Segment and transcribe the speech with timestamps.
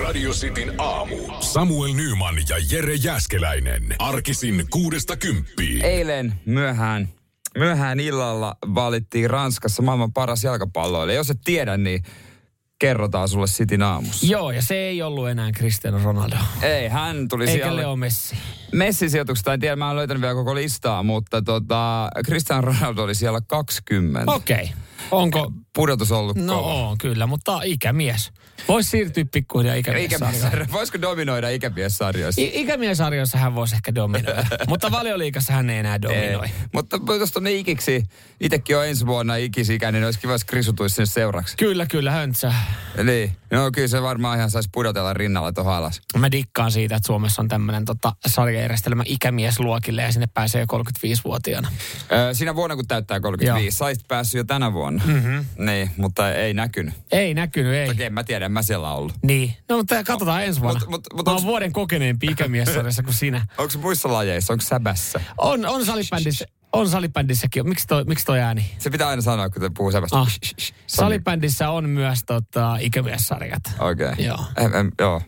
[0.00, 1.16] Radio Cityn aamu.
[1.40, 3.82] Samuel Nyman ja Jere Jäskeläinen.
[3.98, 5.84] Arkisin kuudesta kymppiin.
[5.84, 7.08] Eilen myöhään,
[7.58, 11.16] myöhään illalla valittiin Ranskassa maailman paras jalkapalloilija.
[11.16, 12.02] Jos et tiedä, niin
[12.78, 14.26] kerrotaan sulle Cityn aamussa.
[14.26, 16.36] Joo, ja se ei ollut enää Cristiano Ronaldo.
[16.62, 17.80] Ei, hän tuli Eikä siellä...
[17.80, 18.36] Leo Messi.
[18.72, 23.14] Messi sijoituksesta en tiedä, mä en löytänyt vielä koko listaa, mutta tota, Cristiano Ronaldo oli
[23.14, 24.32] siellä 20.
[24.32, 24.56] Okei.
[24.56, 24.68] Okay.
[25.10, 25.52] Onko?
[25.74, 26.74] Pudotus ollut No kova.
[26.88, 28.30] on, kyllä, mutta ikämies.
[28.68, 30.48] Voisi siirtyä pikkuhiljaa ikämiessarjoihin.
[30.48, 32.40] Ikämies, voisiko dominoida ikämiessarjoissa?
[32.40, 36.46] I- ikämiesarjoissa hän voisi ehkä dominoida, mutta valioliikassa hän ei enää dominoi.
[36.46, 36.52] Ei.
[36.72, 38.02] Mutta jos tuonne ikiksi,
[38.40, 41.56] itsekin on ensi vuonna ikisikäinen, niin olisi kiva, jos krisutuisi sinne seuraksi.
[41.56, 42.52] Kyllä, kyllä, höntsä.
[43.04, 46.00] Niin, no kyllä se varmaan ihan saisi pudotella rinnalla tuohon alas.
[46.18, 51.68] Mä dikkaan siitä, että Suomessa on tämmöinen tota, sarjajärjestelmä ikämiesluokille ja sinne pääsee jo 35-vuotiaana.
[52.12, 54.91] Öö, siinä vuonna, kun täyttää 35, saisit päässyt jo tänä vuonna.
[55.06, 55.44] Mm-hmm.
[55.66, 56.94] Niin, mutta ei näkynyt.
[57.12, 57.86] Ei näkynyt, ei.
[57.88, 59.14] Toki en mä tiedä, en mä siellä ollut.
[59.22, 59.56] Niin.
[59.68, 60.80] No mutta katsotaan ensi vuonna.
[60.80, 63.46] Mut- mut- mut Mä oon onks- vuoden kokeneempi ikämiessarjassa kuin sinä.
[63.58, 65.20] Onko muissa lajeissa, onko säbässä?
[65.38, 66.44] On, on salibändissä.
[66.72, 67.68] On salibändissäkin.
[67.68, 68.70] Miksi toi, miksi toi ääni?
[68.78, 70.18] Se pitää aina sanoa, kun te puhuu säbästä.
[70.18, 70.28] Ah.
[70.86, 73.62] Salibändissä on myös tota, ikämiessarjat.
[73.78, 74.06] Okei.
[74.06, 74.24] Okay.
[74.24, 74.44] Joo.
[74.56, 75.22] Em, em, joo.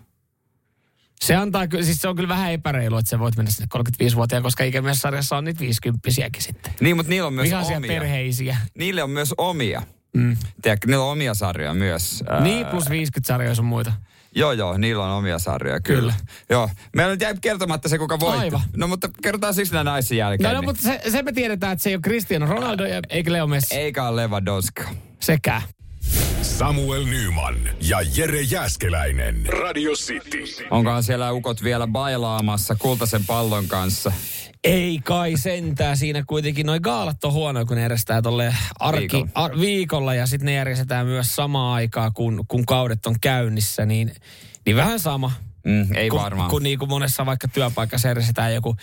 [1.27, 4.64] Se antaa siis se on kyllä vähän epäreilu, että sä voit mennä sinne 35-vuotiaan, koska
[4.64, 6.08] ikämiessarjassa on niitä 50
[6.39, 6.75] sitten.
[6.80, 7.89] Niin, mutta niillä on myös Vihaisia omia.
[7.89, 8.56] perheisiä.
[8.78, 9.83] Niille on myös omia.
[10.17, 10.36] Mm.
[10.62, 12.25] Tiedätkö, niillä on omia sarjoja myös.
[12.41, 13.92] Niin, plus 50 sarjoja sun muita.
[14.34, 16.00] Joo, joo, niillä on omia sarjoja, kyllä.
[16.00, 16.14] Kyllä.
[16.50, 16.70] Joo.
[16.97, 18.41] Meillä nyt jäi kertomatta se, kuka voitti.
[18.41, 18.61] Aivan.
[18.77, 20.50] No, mutta kerrotaan siis nämä naisen jälkeen.
[20.50, 23.33] No, no mutta se, se, me tiedetään, että se ei ole Cristiano Ronaldo ja eikä
[23.33, 23.75] Leo Messi.
[23.75, 24.84] Eikä ole Lewandowska.
[25.20, 25.62] Sekä.
[26.45, 27.55] Samuel Nyman
[27.89, 29.46] ja Jere Jäskeläinen.
[29.46, 30.67] Radio City.
[30.70, 34.13] Onkohan siellä ukot vielä bailaamassa kultaisen pallon kanssa?
[34.64, 35.96] Ei kai sentään.
[35.96, 39.29] Siinä kuitenkin noi gaalat on huono, kun ne järjestää tolle arki, Viikolla.
[39.35, 43.86] ar, viikolla ja sitten ne järjestetään myös samaan aikaan, kun, kun kaudet on käynnissä.
[43.86, 44.14] Niin,
[44.67, 45.33] niin vähän sama.
[45.67, 46.51] Mm, ei kun, varmaan.
[46.51, 48.77] Kun niin kuin monessa vaikka työpaikassa järjestetään joku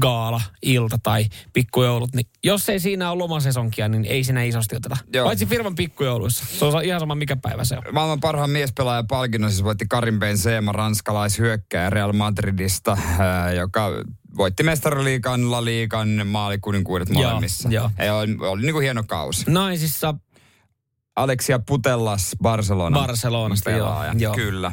[0.00, 4.96] gaala, ilta tai pikkujoulut, niin jos ei siinä ole lomasesonkia, niin ei siinä isosti oteta.
[5.12, 5.26] Joo.
[5.26, 6.44] Paitsi firman pikkujouluissa.
[6.58, 7.82] Se on ihan sama, mikä päivä se on.
[7.92, 13.90] Maailman parhaan miespelaajan palkinnon siis voitti Karim Benzema, ranskalaishyökkääjä Real Madridista, ää, joka
[14.36, 17.68] voitti mestariliikan, La Liigan, maalikuninkuudet Joo, molemmissa.
[17.68, 17.90] joo.
[17.98, 19.44] Ei, oli, oli niin kuin hieno kausi.
[19.50, 20.14] Naisissa
[21.16, 23.00] Alexia Putellas Barcelona.
[23.00, 24.14] Barcelonasta, pelaaja.
[24.18, 24.34] joo.
[24.34, 24.72] Kyllä.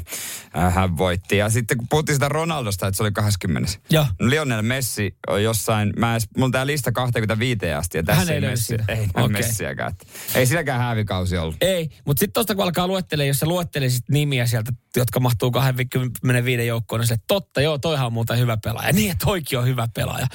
[0.58, 1.38] Äh, Hän voitti.
[1.38, 3.72] Ja sitten kun puhuttiin sitä Ronaldosta, että se oli 20.
[3.90, 4.06] Joo.
[4.20, 8.30] Lionel Messi on jossain, mä edes, mulla on tää lista 25 asti ja tässä Hän
[8.30, 8.84] ei löydy Messi, sitä.
[8.88, 9.28] ei okay.
[9.28, 9.94] Messiäkään.
[10.36, 11.56] Ei silläkään häävikausi ollut.
[11.62, 16.68] Ei, mutta sitten tuosta kun alkaa luettelemaan, jos sä luettelisit nimiä sieltä, jotka mahtuu 25
[16.68, 18.94] joukkoon, niin sille, totta, joo, toihan on muuten hyvä pelaaja.
[19.00, 20.28] Niin, että toikin on hyvä pelaaja.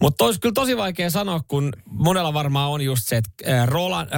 [0.00, 3.30] Mutta olisi kyllä tosi vaikea sanoa, kun monella varmaan on just se, että
[3.62, 3.68] äh,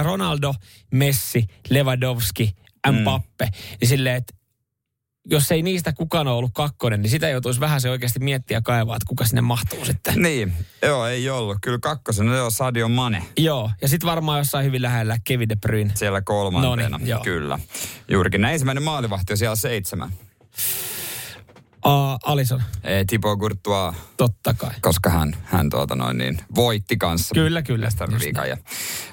[0.03, 0.53] Ronaldo,
[0.91, 1.28] Messi,
[1.69, 2.55] Lewandowski,
[2.91, 3.51] Mbappe, mm.
[3.81, 4.33] niin silleen, että
[5.25, 8.61] jos ei niistä kukaan ole ollut kakkonen, niin sitä joutuisi vähän se oikeasti miettiä ja
[8.61, 10.21] kaivaa, että kuka sinne mahtuu sitten.
[10.21, 11.57] Niin, joo, ei ollut.
[11.61, 13.23] Kyllä kakkosena joo, Sadio Mane.
[13.37, 15.91] Joo, ja sitten varmaan jossain hyvin lähellä Kevin De Bruyne.
[15.95, 16.89] Siellä kolmantena.
[16.89, 17.23] Noniin, joo.
[17.23, 17.59] Kyllä.
[18.11, 18.41] Juurikin.
[18.41, 20.11] Näin ensimmäinen maalivahti on siellä seitsemän.
[21.85, 24.71] Uh, Alison, Ei, Thibaut Courtois, totta kai.
[24.81, 27.35] koska hän, hän tuota noin niin, voitti kanssa.
[27.35, 27.85] Kyllä, kyllä.
[27.85, 28.57] Mestariliigan ja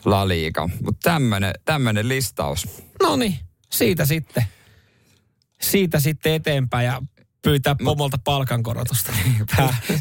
[0.04, 0.68] La Liga.
[0.82, 2.68] Mutta tämmönen, tämmönen listaus.
[3.02, 3.38] No niin,
[3.72, 4.44] siitä sitten.
[5.60, 7.02] Siitä sitten eteenpäin ja
[7.46, 9.12] pyytää pomolta palkankorotusta.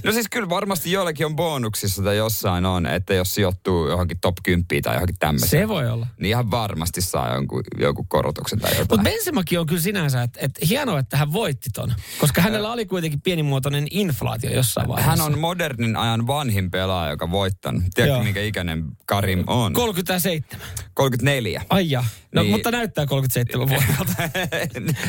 [0.04, 4.36] No siis kyllä varmasti joillakin on bonuksissa tai jossain on, että jos sijoittuu johonkin top
[4.44, 5.64] 10 tai johonkin tämmöiseen.
[5.64, 6.08] Se voi olla.
[6.20, 8.88] Niin ihan varmasti saa jonkun, jonkun korotuksen tai jotain.
[9.00, 11.94] Mutta Benzemakin on kyllä sinänsä, että et hienoa, että hän voitti ton.
[12.20, 15.10] Koska hänellä oli kuitenkin pienimuotoinen inflaatio jossain vaiheessa.
[15.12, 17.84] Hän on modernin ajan vanhin pelaaja, joka voittanut.
[17.94, 18.24] Tiedätkö, Joo.
[18.24, 19.74] minkä ikäinen Karim on?
[19.74, 20.60] 37.
[20.94, 21.62] 34.
[21.70, 22.04] Ai ja.
[22.32, 22.52] No, Niin.
[22.52, 23.96] mutta näyttää 37 vuodelta.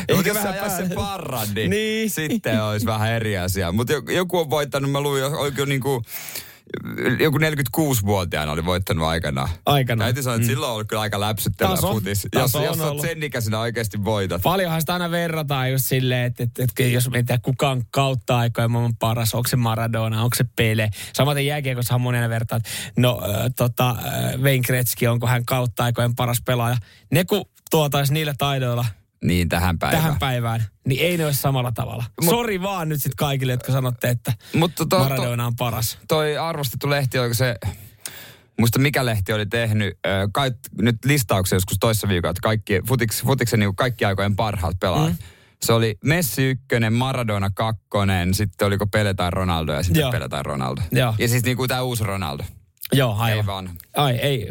[0.15, 2.09] Mutta jos vähän ajat sen parran, niin, Niin.
[2.29, 3.71] Sitten olisi vähän eri asia.
[3.71, 6.03] Mutta joku on voittanut, mä luin, oikein niinku,
[7.19, 9.49] joku 46-vuotiaana oli voittanut aikanaan.
[9.65, 10.05] Aikanaan.
[10.05, 10.49] Täytyy sanoa, että mm.
[10.49, 11.93] silloin on ollut kyllä aika läpsyttävä Taso.
[11.93, 12.27] futis.
[12.31, 13.01] Taso Jos, on jos ollut.
[13.01, 14.41] sen ikäisenä oikeasti voitat.
[14.41, 18.71] Paljonhan sitä aina verrataan just silleen, että, että, että jos mietitään kuka on kautta aikojen
[18.71, 20.89] maailman paras, onko se Maradona, onko se Pele.
[21.13, 26.15] Samaten jääkiekossahan monena vertaa, että no äh, tota, äh, Wayne Gretzky, onko hän kautta aikojen
[26.15, 26.77] paras pelaaja.
[27.11, 28.85] Ne kun tuotaisi niillä taidoilla
[29.23, 30.03] Niin, tähän päivään.
[30.03, 32.03] tähän päivään, niin ei ne ole samalla tavalla.
[32.21, 35.97] Mut- Sori vaan nyt sitten kaikille, jotka sanotte, että Mutta to, Maradona on paras.
[36.07, 37.55] toi arvostettu lehti, oliko se,
[38.59, 39.99] muista mikä lehti oli tehnyt,
[40.33, 45.11] kai, nyt listauksen joskus toissa viikolla, että kaikki, futiks, futiksen niin kaikki aikojen parhaat pelaajat.
[45.11, 45.17] Mm.
[45.61, 50.11] Se oli Messi ykkönen, Maradona kakkonen, sitten oliko Pele tai Ronaldo ja sitten Joo.
[50.11, 50.81] Pele tai Ronaldo.
[50.91, 51.13] Joo.
[51.17, 52.43] Ja siis niin kuin tämä uusi Ronaldo.
[52.93, 53.37] Joo, aivan.
[53.37, 53.73] Ei vanha.
[53.95, 54.47] Ai, ei.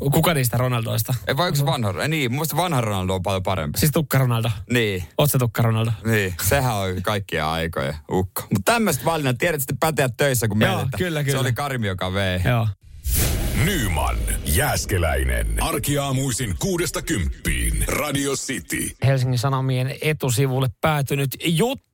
[0.00, 1.14] Kuka niistä Ronaldoista?
[1.26, 2.02] Ei vai se vanha?
[2.02, 3.78] Ei, niin, muista vanha Ronaldo on paljon parempi.
[3.78, 4.50] Siis Tukka Ronaldo.
[4.72, 5.04] Niin.
[5.18, 5.90] Oot sä Tukka Ronaldo?
[6.04, 8.42] Niin, sehän on kaikkia aikoja ukko.
[8.42, 11.40] Mutta tämmöistä valinnat, tiedät sitten päteät töissä, kun Joo, menet, että kyllä, Se kyllä.
[11.40, 12.40] oli Karmi, joka vei.
[12.44, 12.68] Joo.
[13.64, 15.46] Nyman, Jääskeläinen.
[15.62, 17.84] Arkiaamuisin kuudesta kymppiin.
[17.88, 18.90] Radio City.
[19.04, 21.89] Helsingin Sanomien etusivulle päätynyt juttu,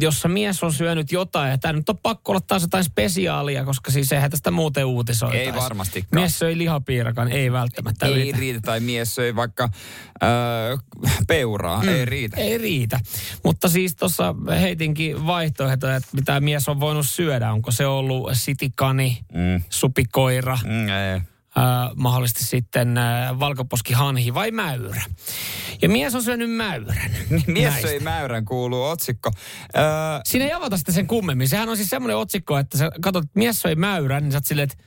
[0.00, 1.50] jossa mies on syönyt jotain.
[1.50, 5.44] Ja tämä nyt on pakko olla taas jotain spesiaalia, koska siis eihän tästä muuten uutisoitaisi.
[5.50, 6.22] Ei varmastikaan.
[6.22, 8.38] Mies söi lihapiirakan, ei välttämättä Ei yritä.
[8.38, 9.68] riitä, tai mies söi vaikka
[10.22, 10.76] öö,
[11.28, 11.88] peuraa, mm.
[11.88, 12.36] ei riitä.
[12.36, 13.00] Ei riitä.
[13.44, 17.52] Mutta siis tuossa heitinkin vaihtoehtoja, että mitä mies on voinut syödä.
[17.52, 19.62] Onko se ollut sitikani, Mm.
[19.70, 21.20] supikoira, Mm, ei.
[21.56, 25.02] Ää, mahdollisesti sitten ää, valkoposkihanhi vai mäyrä.
[25.82, 27.10] Ja mies on syönyt mäyrän.
[27.46, 27.88] Mies näistä.
[27.88, 29.30] söi mäyrän, kuuluu otsikko.
[29.76, 29.82] Öö,
[30.24, 31.48] Siinä ei avata sitä sen kummemmin.
[31.48, 34.46] Sehän on siis semmoinen otsikko, että sä katsot, että mies söi mäyrän, niin sä oot
[34.46, 34.84] silleen, että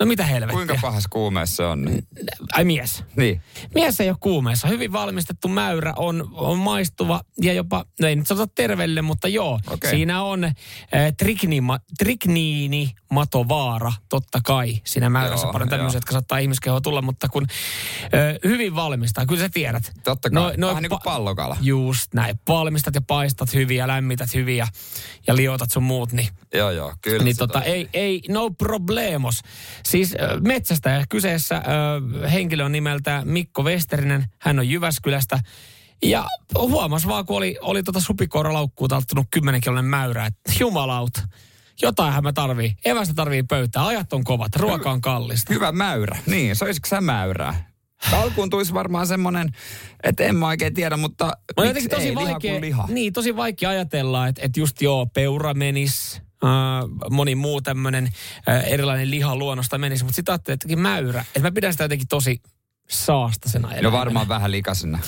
[0.00, 0.56] no mitä helvettiä.
[0.56, 1.84] kuinka pahas kuumeessa on?
[1.84, 2.06] Niin.
[2.52, 3.04] Ai mies.
[3.16, 3.42] niin.
[3.74, 4.68] Mies ei ole kuumeessa.
[4.68, 9.60] Hyvin valmistettu mäyrä on, on maistuva ja jopa, no ei nyt sanota terveelle, mutta joo.
[9.70, 9.90] Okei.
[9.90, 10.54] Siinä on äh,
[11.18, 14.80] triknima, trikniini matovaara, totta kai.
[14.84, 17.46] Siinä mäyrässä Joo, paljon tämmöisiä, jotka saattaa ihmiskehoa tulla, mutta kun
[18.02, 18.10] äh,
[18.44, 19.92] hyvin valmistaa, kyllä sä tiedät.
[20.04, 20.54] Totta kai.
[20.60, 21.56] Vähän niin kuin pallokala.
[21.60, 22.40] Just näin.
[22.48, 24.66] Valmistat ja paistat hyvin ja lämmität hyvin ja,
[25.36, 27.24] liotat sun muut, niin Joo, joo, kyllä.
[27.24, 29.40] niin tota, ei, ei, no problemos.
[29.88, 31.62] Siis äh, metsästä kyseessä
[32.32, 34.24] henkilö on nimeltä Mikko Westerinen.
[34.38, 35.38] Hän on Jyväskylästä.
[36.02, 36.24] Ja
[36.58, 41.20] huomas vaan, kun oli, oli tota supikoiralaukkuun talttunut 10 kilonen mäyrä, että jumalauta.
[41.82, 42.74] Jotainhan mä tarvii.
[42.84, 43.86] Evästä tarvii pöytää.
[43.86, 44.56] Ajat on kovat.
[44.56, 45.54] Ruoka on kallista.
[45.54, 46.18] Hyvä mäyrä.
[46.26, 47.68] Niin, söisikö sä mäyrää?
[48.12, 49.48] Alkuun tulisi varmaan semmoinen,
[50.02, 52.88] että en mä oikein tiedä, mutta jotenkin tosi ei, liha vaikea, kuin liha.
[52.88, 56.22] niin, tosi vaikea ajatella, että, että just joo, peura menis,
[57.10, 58.08] moni muu tämmöinen
[58.48, 61.84] äh, erilainen liha luonnosta menisi, mutta sitten ajattelin, että jotenkin mäyrä, että mä pidän sitä
[61.84, 62.42] jotenkin tosi
[62.90, 63.92] saastasena No eläimenä.
[63.92, 64.98] varmaan vähän likasena.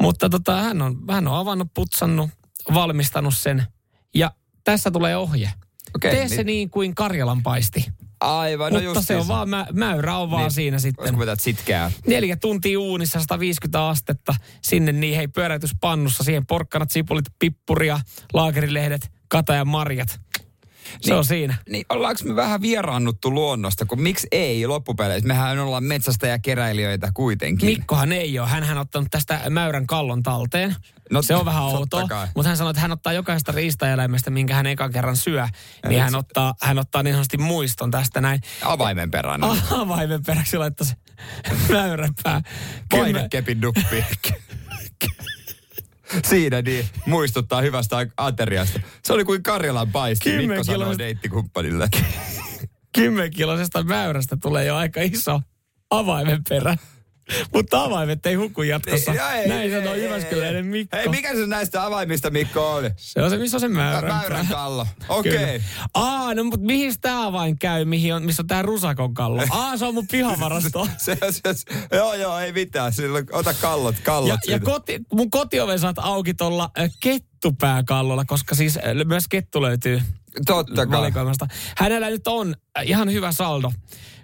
[0.00, 2.30] Mutta tota, hän, on, hän on avannut, putsannut,
[2.74, 3.66] valmistanut sen
[4.14, 4.30] ja
[4.64, 5.52] tässä tulee ohje.
[5.94, 7.84] Okei, Tee se niin kuin Karjalan paisti.
[8.20, 10.50] Aivan, no Mutta just se on vaan, mä, mäyrä on vaan Niin.
[10.50, 11.14] siinä sitten.
[11.14, 11.90] Olisiko sitkeää?
[12.06, 14.34] Neljä tuntia uunissa, 150 astetta.
[14.62, 16.24] Sinne niin hei pyöräytyspannussa.
[16.24, 18.00] Siihen porkkanat, sipulit, pippuria,
[18.34, 20.20] laakerilehdet, kata ja marjat.
[20.90, 21.14] Se Niin.
[21.18, 21.54] on siinä.
[21.70, 25.28] Niin ollaanko me vähän vieraannuttu luonnosta, kun miksi ei loppupeleissä?
[25.28, 27.68] Mehän ollaan metsästä ja keräilijöitä kuitenkin.
[27.68, 28.48] Mikkohan ei ole.
[28.48, 30.76] Hänhän on ottanut tästä mäyrän kallon talteen.
[31.10, 34.66] No, se on vähän outoa, mutta hän sanoi, että hän ottaa jokaisesta riistaeläimestä, minkä hän
[34.66, 38.40] ekan kerran syö, niin nyt hän se- ottaa, hän ottaa niin sanotusti muiston tästä näin.
[38.62, 39.40] Avaimen perään.
[39.82, 40.94] Avaimen peräksi laittaa se
[41.72, 42.40] mäyränpää.
[42.90, 44.04] Painekepin duppi.
[46.24, 48.80] Siinä niin, muistuttaa hyvästä ateriasta.
[49.04, 51.88] Se oli kuin Karjalan paisti, Mikko sanoi deittikumppanille.
[52.94, 55.40] Kymmenkiloisesta mäyrästä tulee jo aika iso
[55.90, 56.76] avaimen perä.
[57.54, 59.12] Mutta avaimet ei huku jatkossa.
[59.12, 60.96] Ja ei, Näin ei, sanoo ei, Jyväskyläinen Mikko.
[60.96, 62.90] Hei, mikä se näistä avaimista, Mikko, oli?
[62.96, 64.86] Se on se, missä on se mäyrän, Mäyrän kallo.
[65.08, 65.32] Okei.
[65.32, 65.60] Kyllä.
[65.94, 69.42] Aa, no mutta mihin tämä avain käy, mihin on, missä on tää rusakon kallo?
[69.50, 70.88] Aa, se on mun pihavarasto.
[70.98, 72.92] Se, se, se, joo, joo, ei mitään.
[72.92, 74.38] Silloin, ota kallot, kallot.
[74.46, 79.62] Ja, ja koti, mun kotioven saat auki tuolla äh, kettupääkallolla, koska siis äh, myös kettu
[79.62, 80.02] löytyy
[80.46, 80.98] Totta kai.
[80.98, 81.46] valikoimasta.
[81.76, 83.72] Hänellä nyt on äh, ihan hyvä saldo,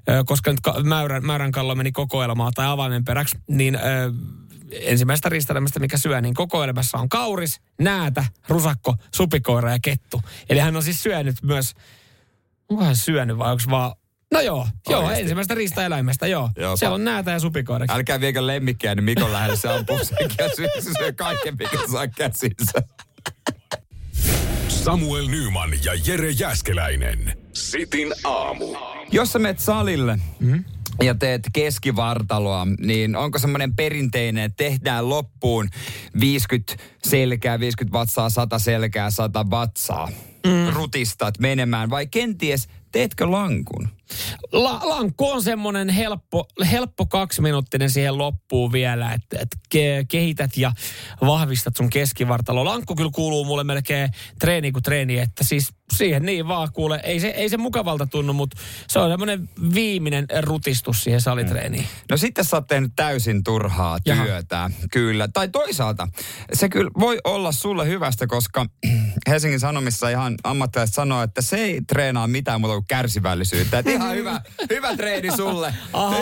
[0.08, 3.82] äh, koska nyt mäyrän, mäyrän kallo meni kokoelmaa tai avaimen peräksi, niin äh,
[4.72, 10.22] ensimmäistä riistelemistä, mikä syö, niin kokoelmassa on kauris, näätä, rusakko, supikoira ja kettu.
[10.50, 11.74] Eli hän on siis syönyt myös,
[12.68, 13.92] onko hän syönyt vai onko vaan
[14.32, 15.20] No joo, joo, Oikeesti?
[15.22, 16.50] ensimmäistä riistaeläimestä, joo.
[16.56, 17.86] Joo, Siellä on näätä ja supikoira.
[17.88, 20.68] Älkää viekö lemmikkiä, niin Mikon lähellä se ampuu sen käsiin.
[20.78, 22.82] Se syö kaiken, mikä saa käsinsä.
[24.68, 27.38] Samuel Nyman ja Jere Jäskeläinen.
[27.52, 28.76] Sitin aamu.
[29.12, 30.64] Jos sä menet salille mm.
[31.02, 35.68] ja teet keskivartaloa, niin onko semmoinen perinteinen, että tehdään loppuun
[36.20, 40.08] 50 selkää, 50 vatsaa, 100 selkää, 100 vatsaa?
[40.46, 40.74] mm.
[40.74, 43.88] rutistat menemään vai kenties teetkö lankun?
[44.52, 50.72] La, lankku on semmoinen helppo, helppo kaksiminuuttinen siihen loppuun vielä, että, että ke, kehität ja
[51.20, 52.64] vahvistat sun keskivartalo.
[52.64, 57.00] Lankku kyllä kuuluu mulle melkein treeni kuin treeni, että siis siihen niin vaan kuule.
[57.04, 58.56] Ei se, ei se mukavalta tunnu, mutta
[58.88, 61.82] se on semmoinen viimeinen rutistus siihen salitreeniin.
[61.82, 61.88] Mm.
[62.10, 64.70] No sitten sä oot tehnyt täysin turhaa työtä, Jaha.
[64.92, 65.28] kyllä.
[65.32, 66.08] Tai toisaalta
[66.52, 68.66] se kyllä voi olla sulle hyvästä, koska
[69.28, 73.78] Helsingin Sanomissa ihan ammattilaiset sanoo, että se ei treenaa mitään muuta kuin kärsivällisyyttä.
[73.78, 74.40] Että ihan hyvä,
[74.74, 75.74] hyvä treeni sulle.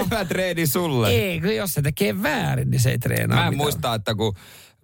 [0.04, 1.10] Hyvä treeni sulle.
[1.10, 3.64] Ei, kun jos se tekee väärin, niin se ei treenaa Mä en mitään.
[3.64, 4.34] muista, että kun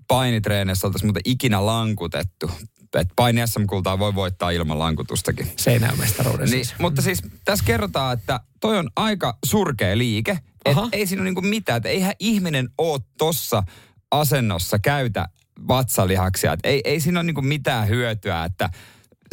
[0.09, 2.51] painitreenissä oltaisiin muuten ikinä lankutettu.
[2.95, 5.53] Että paini SM-kultaa voi voittaa ilman lankutustakin.
[5.57, 6.79] Seinämestaruuden niin, siis.
[6.79, 10.39] Mutta siis tässä kerrotaan, että toi on aika surkea liike.
[10.65, 11.77] Että ei siinä ole niinku mitään.
[11.77, 13.63] Että eihän ihminen ole tossa
[14.11, 15.29] asennossa käytä
[15.69, 16.53] vatsalihaksia.
[16.53, 18.45] Että ei, ei siinä ole niinku mitään hyötyä.
[18.45, 18.71] Että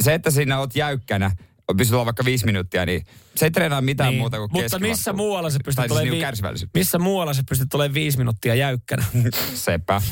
[0.02, 1.30] se, että siinä oot jäykkänä–
[1.76, 4.18] pystyt vaikka viisi minuuttia, niin se ei treenaa mitään niin.
[4.18, 7.94] muuta kuin Mutta missä muualla se pystyt siis olemaan vi- missä muualla se pystyt olemaan
[7.94, 9.04] viisi minuuttia jäykkänä?
[9.54, 10.02] Sepä.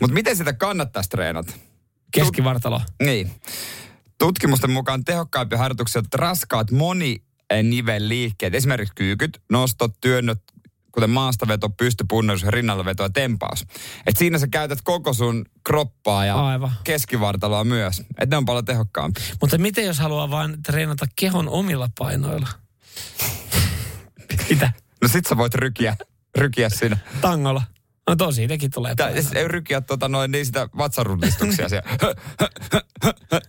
[0.00, 1.52] Mutta miten sitä kannattaisi treenata?
[2.12, 2.78] Keskivartalo.
[2.78, 3.30] Tut- niin.
[4.18, 7.22] Tutkimusten mukaan tehokkaimpia harjoituksia ovat raskaat moni
[7.98, 10.38] liikkeet, esimerkiksi kyykyt, nostot, työnnöt,
[10.92, 13.66] kuten maastaveto, pystypunnerus, rinnallaveto ja tempaus.
[14.06, 16.72] Et siinä sä käytät koko sun kroppaa ja Aivan.
[16.84, 18.02] keskivartaloa myös.
[18.20, 19.20] Et ne on paljon tehokkaampi.
[19.40, 22.48] Mutta miten jos haluaa vain treenata kehon omilla painoilla?
[24.50, 24.72] Mitä?
[25.02, 25.96] No sit sä voit rykiä,
[26.38, 26.96] rykiä siinä.
[27.20, 27.62] Tangolla.
[28.10, 31.90] No tosi, siitäkin tulee Tää, Ei rykiä tota noin niin sitä vatsarudistuksia siellä.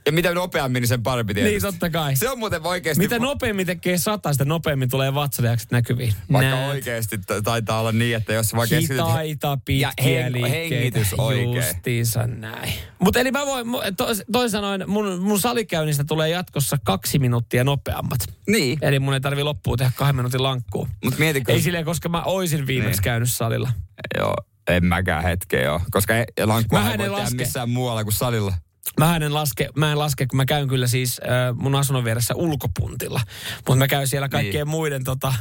[0.06, 1.54] ja mitä nopeammin, niin sen parempi tietysti.
[1.54, 2.16] Niin, totta kai.
[2.16, 3.04] Se on muuten oikeasti...
[3.04, 6.14] Mitä nopeammin tekee sata, sitä nopeammin tulee vatsalihakset näkyviin.
[6.32, 6.70] Vaikka Näet.
[6.70, 11.56] oikeasti taitaa olla niin, että jos vaikka Hitaita, pitkiä ja hen, hengitys oikein.
[11.56, 12.74] Justiinsa näin.
[13.00, 18.20] Mutta eli mä voin, to, toisin sanoen, mun, mun salikäynnistä tulee jatkossa kaksi minuuttia nopeammat.
[18.48, 18.80] Niin.
[18.82, 20.90] Eli mun ei tarvi loppuun tehdä kahden minuutin lankkuun.
[21.04, 21.52] Mut mietitkö...
[21.52, 23.04] Ei silleen, koska mä oisin viimeksi niin.
[23.04, 23.70] käynyt salilla.
[24.18, 24.34] Joo,
[24.68, 25.82] en mäkään hetkeä joo.
[25.92, 27.36] Koska lankkua ei voi laske.
[27.36, 28.54] missään muualla kuin salilla.
[29.00, 32.36] Mä en laske, mä en laske, kun mä käyn kyllä siis äh, mun asunnon vieressä
[32.36, 33.22] ulkopuntilla.
[33.56, 34.68] Mutta mä käyn siellä kaikkien niin.
[34.68, 35.34] muiden tota,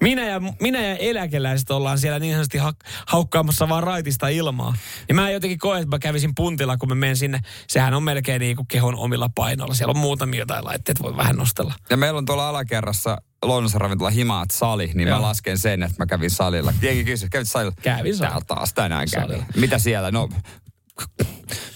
[0.00, 2.72] minä ja, minä ja eläkeläiset ollaan siellä niin sanotusti ha,
[3.06, 4.76] haukkaamassa vaan raitista ilmaa.
[5.08, 7.40] Ja mä jotenkin koen, että mä kävisin puntilla, kun mä menen sinne.
[7.68, 9.74] Sehän on melkein niin kuin kehon omilla painoilla.
[9.74, 11.74] Siellä on muutamia jotain laitteet, voi vähän nostella.
[11.90, 15.16] Ja meillä on tuolla alakerrassa Lounassa ravintola Himaat sali, niin Joo.
[15.16, 16.72] mä lasken sen, että mä kävin salilla.
[16.82, 17.74] Jengi kysyi, kävit salilla?
[17.82, 18.30] Kävin salilla.
[18.30, 19.44] Täällä taas tänään kävin.
[19.56, 20.10] Mitä siellä?
[20.10, 20.28] No,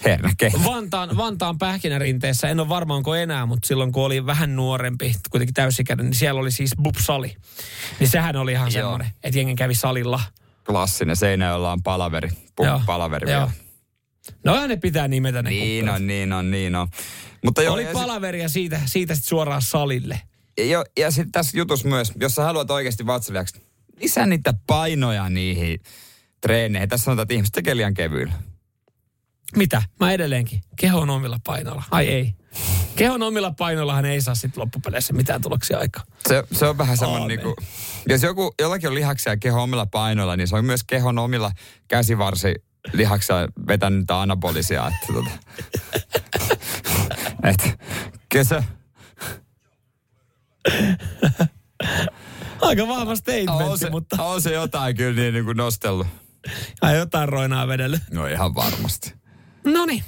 [0.05, 0.29] Herra
[0.65, 5.53] Vantaan, Vantaan pähkinärinteessä, en ole varma onko enää, mutta silloin kun oli vähän nuorempi, kuitenkin
[5.53, 7.35] täysikäinen, niin siellä oli siis bubsali.
[7.99, 10.19] Niin sehän oli ihan semmoinen, että jengen kävi salilla.
[10.65, 12.29] Klassinen, Seinäjoella on palaveri,
[12.85, 13.51] palaveri Joo.
[14.43, 16.87] No ne pitää nimetä ne Niin on, niin on, niin on.
[17.43, 20.21] Mutta oli palaveria siitä, siitä sitten suoraan salille.
[20.57, 23.61] Ja, jo, ja sitten tässä jutussa myös, jos sä haluat oikeasti vatsaliaksi,
[24.01, 25.79] lisää niitä painoja niihin
[26.41, 26.89] treeneihin.
[26.89, 28.33] Tässä sanotaan, että ihmiset tekee liian kevyillä.
[29.55, 29.83] Mitä?
[29.99, 30.61] Mä edelleenkin.
[30.75, 31.83] Kehon omilla painoilla.
[31.91, 32.33] Ai ei.
[32.95, 36.03] Kehon omilla painoillahan ei saa sitten loppupeleissä mitään tuloksia aikaa.
[36.27, 37.55] Se, se on vähän semmoinen niinku,
[38.07, 41.51] jos joku, jollakin on lihaksia kehon omilla painoilla, niin se on myös kehon omilla
[41.87, 42.55] käsivarsi
[42.93, 43.35] lihaksia
[43.67, 44.87] vetänyt anabolisia.
[44.87, 45.31] Että, tota,
[47.49, 47.79] et,
[48.29, 48.63] kesä.
[52.61, 54.23] Aika vahva statementti, on se, mutta...
[54.23, 56.07] On se jotain kyllä niin, niin kuin nostellut.
[56.81, 58.01] Ai jotain roinaa vedellyt.
[58.11, 59.20] No ihan varmasti.
[59.65, 60.03] No niin.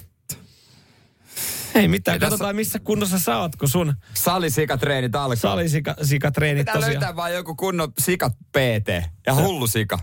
[1.75, 3.93] Ei mitään, Ei katsotaan missä kunnossa sä oot, kun sun...
[4.13, 5.35] Salisikatreenit alkaa.
[5.35, 6.93] Salisikatreenit Pitää tosiaan.
[6.93, 8.87] löytää vaan joku kunnon sika PT
[9.27, 9.99] ja hullu sika.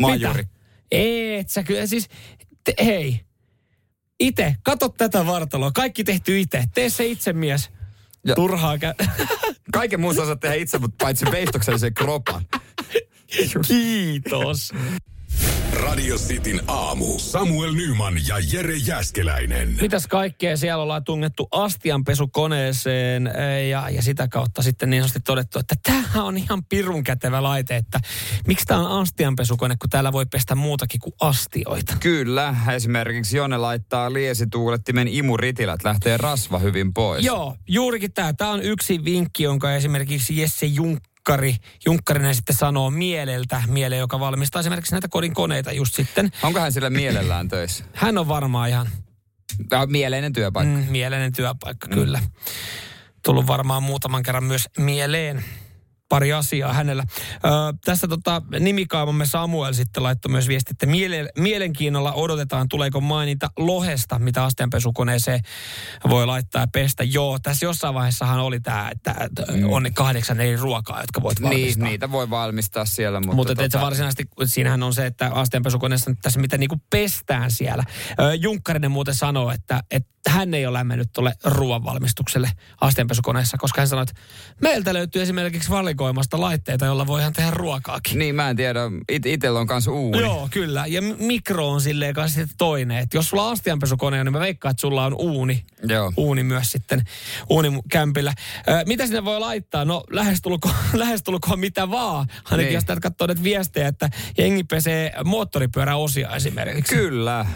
[0.00, 0.42] Majuri.
[0.42, 0.48] Mitä?
[0.90, 2.08] Et sä kyllä, siis,
[2.64, 3.20] te, hei.
[4.20, 5.70] Ite, kato tätä vartaloa.
[5.72, 6.64] Kaikki tehty itse.
[6.74, 7.70] Tee se itse mies.
[8.26, 8.34] Ja.
[8.34, 9.06] Turhaa kä-
[9.72, 12.46] Kaiken muusta osaat tehdä itse, mutta paitsi veistoksellisen kropan.
[13.66, 14.72] Kiitos.
[15.82, 17.18] Radio Cityn aamu.
[17.18, 19.76] Samuel Nyman ja Jere Jäskeläinen.
[19.80, 25.58] Mitäs kaikkea siellä ollaan tungettu astianpesukoneeseen eh, ja, ja sitä kautta sitten niin sanotusti todettu,
[25.58, 28.00] että tämä on ihan pirun kätevä laite, että
[28.46, 31.96] miksi tämä on astianpesukone, kun täällä voi pestä muutakin kuin astioita.
[32.00, 37.24] Kyllä, esimerkiksi Jone laittaa liesituulettimen imuritilät, lähtee rasva hyvin pois.
[37.24, 38.32] Joo, juurikin tämä.
[38.32, 41.56] Tämä on yksi vinkki, jonka esimerkiksi Jesse Junk Junkkari,
[41.86, 46.30] Junkkarinen sitten sanoo mieleltä, miele, joka valmistaa esimerkiksi näitä kodin koneita just sitten.
[46.42, 47.84] Onko hän sillä mielellään töissä?
[47.94, 48.88] Hän on varmaan ihan...
[49.70, 50.78] Ja mieleinen työpaikka.
[50.78, 51.94] Mm, mieleinen työpaikka, mm.
[51.94, 52.20] kyllä.
[53.24, 55.44] Tullut varmaan muutaman kerran myös mieleen.
[56.08, 57.04] Pari asiaa hänellä.
[57.34, 57.38] Ö,
[57.84, 64.18] tässä tota, nimikaamamme Samuel sitten laittoi myös viesti, että miele- mielenkiinnolla odotetaan, tuleeko mainita lohesta,
[64.18, 65.40] mitä astianpesukoneeseen
[66.08, 67.04] voi laittaa ja pestä.
[67.04, 71.42] Joo, tässä jossain vaiheessahan oli tämä, että että on ne kahdeksan eri ruokaa, jotka voit
[71.42, 71.84] valmistaa.
[71.84, 73.68] Niin, niitä voi valmistaa siellä, mutta, Mutta tota...
[73.68, 77.84] tota, varsinaisesti, siinähän on se, että astianpesukoneessa tässä mitä niinku pestään siellä.
[78.20, 82.50] Ö, Junkkarinen muuten sanoo, että, että hän ei ole lämmennyt tuolle ruoanvalmistukselle
[82.80, 84.14] astianpesukoneessa, koska hän sanoi, että
[84.62, 88.18] meiltä löytyy esimerkiksi valikoimasta laitteita, joilla voidaan tehdä ruokaakin.
[88.18, 88.80] Niin, mä en tiedä.
[89.08, 90.20] It, itellä on kanssa uuni.
[90.20, 90.84] Joo, kyllä.
[90.86, 92.98] Ja mikro on silleen kanssa sitten toinen.
[92.98, 95.64] Että jos sulla on astianpesukone, niin mä veikkaan, että sulla on uuni.
[95.88, 96.12] Joo.
[96.16, 97.04] Uuni myös sitten
[97.50, 98.34] uunikämpillä.
[98.68, 99.84] Ö, mitä sinne voi laittaa?
[99.84, 102.26] No lähestulkoon, lähestulkoon mitä vaan.
[102.44, 102.74] Ainakin Niin.
[102.74, 106.94] jos täältä katsoo näitä viestejä, että jengi pesee moottoripyöräosia esimerkiksi.
[106.94, 107.46] Kyllä.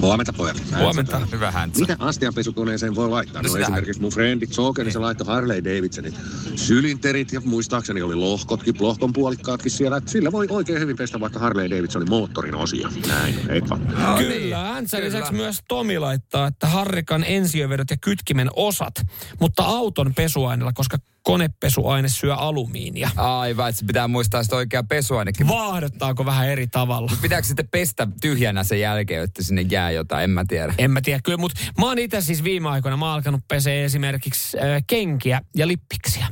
[0.00, 0.62] Huomenta pojat.
[0.78, 1.20] Huomenta.
[1.32, 1.80] Hyvä häntsä.
[1.80, 3.42] Mitä astianpesukoneeseen voi laittaa?
[3.42, 6.14] No No, esimerkiksi mun frendit Joker, niin se laittoi Harley Davidsonin
[6.56, 9.96] sylinterit ja muistaakseni oli lohkotkin, lohkon puolikkaatkin siellä.
[9.96, 12.88] Että Sillä voi oikein hyvin pestä vaikka Harley Davidsonin moottorin osia.
[13.08, 13.84] Näin vaan?
[13.84, 15.06] No Kyllä, niin, Häntsä kyllä.
[15.06, 18.94] lisäksi myös Tomi laittaa, että Harrikan ensiövedot ja kytkimen osat,
[19.40, 23.10] mutta auton pesuaineella, koska konepesuaine syö alumiinia.
[23.16, 25.48] Aivan, että pitää muistaa sitä oikea pesuainekin.
[25.48, 27.12] Vaahdottaako vähän eri tavalla?
[27.22, 30.74] Pitääkö sitten pestä tyhjänä sen jälkeen, että sinne jää jotain, en mä tiedä.
[30.78, 33.84] En mä tiedä kyllä, mutta mä oon itse siis viime aikoina, mä oon alkanut pesee
[33.84, 36.26] esimerkiksi äh, kenkiä ja lippiksiä.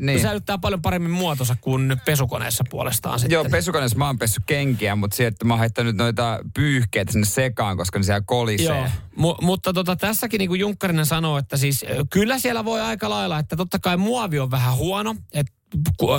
[0.00, 0.20] Niin.
[0.20, 3.34] säilyttää paljon paremmin muotonsa kuin pesukoneessa puolestaan sitten.
[3.34, 7.26] Joo, pesukoneessa mä oon pessut kenkiä, mutta se, että mä oon heittänyt noita pyyhkeitä sinne
[7.26, 8.66] sekaan, koska ne siellä kolisee.
[8.66, 8.86] Joo,
[9.16, 13.38] mu- mutta tota, tässäkin niin kuin Junkkarinen sanoo, että siis kyllä siellä voi aika lailla,
[13.38, 15.52] että totta kai muovi on vähän huono, että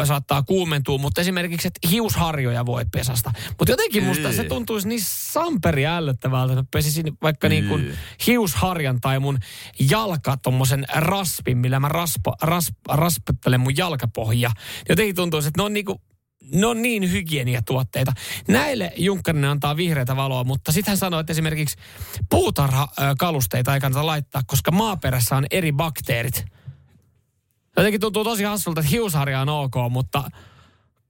[0.04, 3.32] saattaa kuumentua, mutta esimerkiksi, että hiusharjoja voi pesasta.
[3.50, 7.94] Mutta jotenkin musta se tuntuisi niin samperi ällöttävältä, että pesisin vaikka niin kuin
[8.28, 9.40] hiusharjan tai mun
[9.90, 14.52] jalka tommosen raspin, millä mä raspa, ras, raspettelen mun jalkapohja.
[14.90, 16.02] Jotenkin tuntuisi, että ne on niin kuin
[16.52, 18.14] ne on niin hygieniatuotteita.
[18.48, 21.76] Näille Junkkarinen antaa vihreätä valoa, mutta sitten hän sanoi, että esimerkiksi
[22.30, 26.46] puutarhakalusteita ei kannata laittaa, koska maaperässä on eri bakteerit.
[27.80, 30.24] Jotenkin tuntuu tosi hassulta, että hiusharja on ok, mutta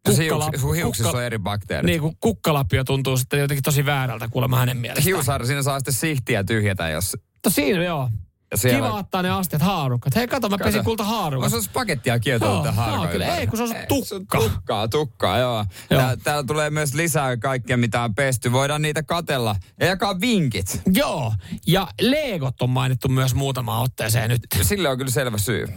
[0.09, 1.85] kukkala- hiuks, sun hiuksissa kukka- on eri bakteerit.
[1.85, 5.05] niin kuin kukkalapio tuntuu sitten jotenkin tosi väärältä kuulemma hänen mielestään.
[5.05, 7.17] Hiusharja, siinä saa sitten sihtiä tyhjätä, jos...
[7.33, 8.09] Mutta siinä joo.
[8.51, 10.15] Ja siellä- Kiva ottaa ne astiat haarukat.
[10.15, 10.67] Hei kato, mä Kato.
[10.67, 11.53] pesin kulta haarukat.
[11.53, 13.37] On se pakettia kietoa tähän joo, harkoon kyllä.
[13.37, 14.37] Ei, kun se on Ei, tukka.
[14.39, 15.65] Tukkaa, tukkaa, joo.
[15.89, 16.01] Joo.
[16.01, 18.51] Tää, täällä tulee myös lisää kaikkea, mitä on pesty.
[18.51, 20.81] Voidaan niitä katella ja jakaa vinkit.
[20.93, 21.33] Joo,
[21.67, 24.41] ja Legot on mainittu myös muutamaan otteeseen nyt.
[24.61, 25.67] Sille on kyllä selvä syy.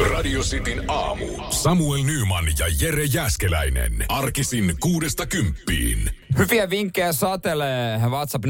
[0.00, 1.26] Radio Cityn aamu.
[1.50, 4.04] Samuel Nyman ja Jere Jäskeläinen.
[4.08, 6.10] Arkisin kuudesta kymppiin.
[6.38, 7.98] Hyviä vinkkejä satelee.
[7.98, 8.48] WhatsApp 0447255854.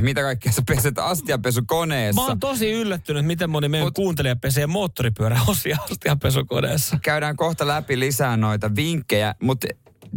[0.00, 2.20] Mitä kaikkea sä peset astianpesukoneessa?
[2.22, 6.98] Mä oon tosi yllättynyt, miten moni meidän Mut- kuuntelija pesee moottoripyöräosia astianpesukoneessa.
[7.02, 9.66] Käydään kohta läpi lisää noita vinkkejä, mutta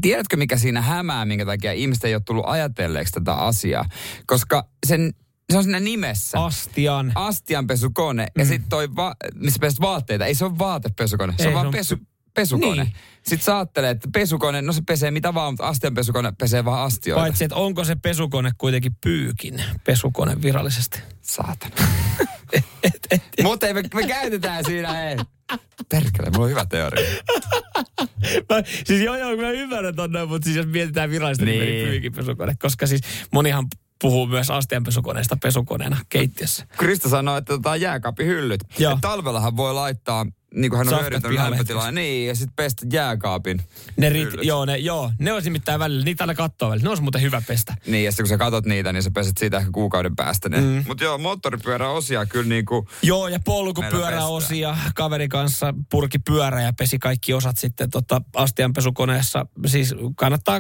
[0.02, 3.86] tiedätkö mikä siinä hämää, minkä takia ihmiset ei ole tullut ajatelleeksi tätä asiaa?
[4.26, 5.14] Koska sen,
[5.52, 6.44] se on siinä nimessä.
[6.44, 7.12] Astian.
[7.16, 8.40] astianpesukone mm.
[8.42, 11.56] ja sitten toi, va- missä peset vaatteita, ei se ole vaatepesukone, se Ei, on se
[11.56, 11.96] vaan on pesu,
[12.34, 12.84] pesukone.
[12.84, 12.96] Niin.
[13.24, 17.22] Sitten sä ajattelet, että pesukone, no se pesee mitä vaan, mutta astianpesukone pesee vaan astioita.
[17.22, 21.00] Paitsi, että onko se pesukone kuitenkin pyykin pesukone virallisesti.
[21.22, 21.76] Saatana.
[23.44, 25.18] mutta me, me käytetään siinä, ei.
[25.90, 27.12] Perkele, mulla on hyvä teoria.
[28.50, 31.46] Mä, siis joo, joo, mä ymmärrän tonne, mutta siis jos mietitään virallisesti.
[31.46, 31.60] Niin.
[31.60, 32.54] niin pyykin pesukone.
[32.62, 33.68] Koska siis monihan
[34.02, 36.66] puhuu myös astianpesukoneesta pesukoneena keittiössä.
[36.78, 38.62] Krista sanoi, että tota jääkaapin hyllyt.
[39.02, 43.62] Talvellahan voi laittaa, niin kuin hän on hyödyntänyt lämpötilaa, niin, ja sitten pestä jääkaapin.
[43.98, 46.84] Ne rit, joo, ne, joo, ne olisi nimittäin välillä, niitä aina kattoo välillä.
[46.84, 47.76] Ne olisi muuten hyvä pestä.
[47.88, 50.50] Niin, ja sitten kun sä katot niitä, niin sä peset siitä ehkä kuukauden päästä.
[50.50, 50.62] Ne.
[50.62, 50.84] Mm.
[50.88, 52.88] Mutta joo, moottoripyöräosia kyllä niinku...
[53.02, 59.46] Joo, ja polkupyöräosia kaveri kanssa purki pyörä ja pesi kaikki osat sitten tota astianpesukoneessa.
[59.66, 60.60] Siis kannattaa,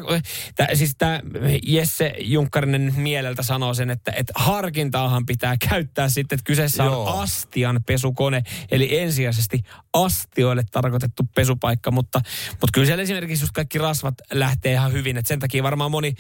[0.56, 1.19] tää, siis tämä
[1.63, 7.13] Jesse Junkkarinen mieleltä sanoo sen, että et harkintaahan pitää käyttää sitten, että kyseessä Joo.
[7.13, 14.15] on astianpesukone, eli ensisijaisesti astioille tarkoitettu pesupaikka, mutta, mutta kyllä siellä esimerkiksi just kaikki rasvat
[14.34, 16.13] lähtee ihan hyvin, että sen takia varmaan moni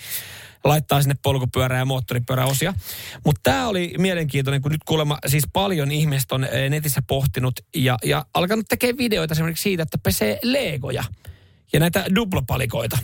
[0.63, 2.73] laittaa sinne polkupyörä ja moottoripyöräosia.
[3.25, 7.97] Mutta tämä oli mielenkiintoinen, kun nyt kuulemma siis paljon ihmiset on eh, netissä pohtinut ja,
[8.03, 11.03] ja alkanut tekemään videoita esimerkiksi siitä, että pesee legoja
[11.73, 12.97] ja näitä duplapalikoita.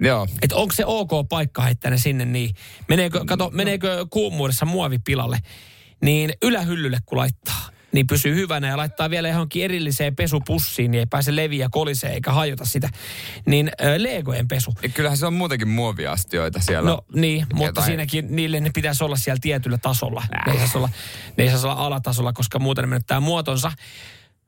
[0.00, 0.28] Joo.
[0.42, 2.54] Että onko se ok paikka heittää ne sinne niin.
[2.88, 5.38] Meneekö, kato, meneekö kuumuudessa muovi pilalle,
[6.02, 11.06] niin ylähyllylle kun laittaa, niin pysyy hyvänä ja laittaa vielä johonkin erilliseen pesupussiin, niin ei
[11.06, 12.88] pääse leviä kolisee eikä hajota sitä.
[13.46, 14.74] Niin ö, Legojen pesu.
[14.82, 16.90] Ja kyllähän se on muutenkin muoviastioita siellä.
[16.90, 20.22] No niin, mutta Jotain- siinäkin niille ne pitäisi olla siellä tietyllä tasolla.
[20.46, 20.88] Ne ei saisi olla,
[21.36, 23.72] ne ei saisi olla alatasolla, koska muuten ne menettää muotonsa.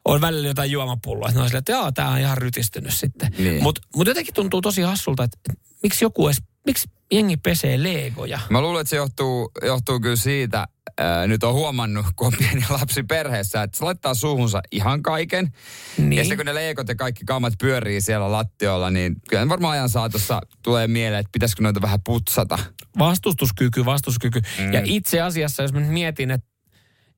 [0.04, 1.28] On välillä jotain juomapulloa.
[1.28, 3.32] että Ne on silleen, että joo, tää on ihan rytistynyt sitten.
[3.38, 3.62] Niin.
[3.62, 8.40] Mutta mut jotenkin tuntuu tosi hassulta, että että miksi joku edes, miksi jengi pesee legoja?
[8.50, 10.66] Mä luulen, että se johtuu, johtuu kyllä siitä,
[10.98, 15.52] ää, nyt on huomannut, kun on pieni lapsi perheessä, että se laittaa suuhunsa ihan kaiken.
[15.98, 16.12] Niin.
[16.12, 19.88] Ja sitten kun ne leikot ja kaikki kammat pyörii siellä lattioilla, niin kyllä varmaan ajan
[19.88, 22.58] saatossa tulee mieleen, että pitäisikö noita vähän putsata.
[22.98, 24.40] Vastustuskyky, vastustuskyky.
[24.58, 24.72] Mm.
[24.72, 26.46] Ja itse asiassa, jos mä nyt mietin, että,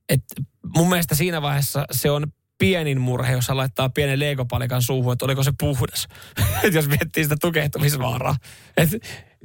[0.09, 0.35] että
[0.77, 2.27] mun mielestä siinä vaiheessa se on
[2.59, 6.09] pienin murhe, jos hän laittaa pienen leikopalikan suuhun, että oliko se puhdas.
[6.65, 8.37] että jos miettii sitä tukehtumisvaaraa.
[8.77, 8.97] Että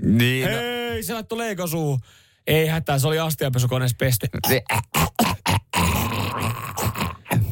[0.02, 2.00] Niin, no, hei, se laittoi leikon suuhun.
[2.48, 4.28] Ei hätää, se oli astianpesukoneessa pesty.
[4.48, 4.64] se,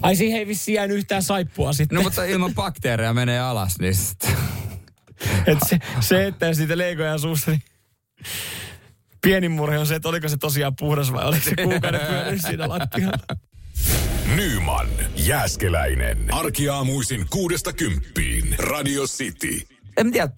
[0.02, 1.96] Ai siihen ei vissiin jäänyt yhtään saippua sitten.
[1.96, 4.28] no mutta ilman bakteereja menee alas, niin sit,
[5.48, 7.62] Et se, se, että jos niitä leikoja suussa, niin
[9.22, 12.70] pienin murhe on se, että oliko se tosiaan puhdas vai oliko se kuukauden pyörinyt siinä
[12.70, 13.38] lattialla.
[14.36, 16.34] Nyman, Jääskeläinen.
[16.34, 18.56] Arkiaamuisin kuudesta kymppiin.
[18.60, 19.62] Radio City.
[19.98, 20.30] en tiedä,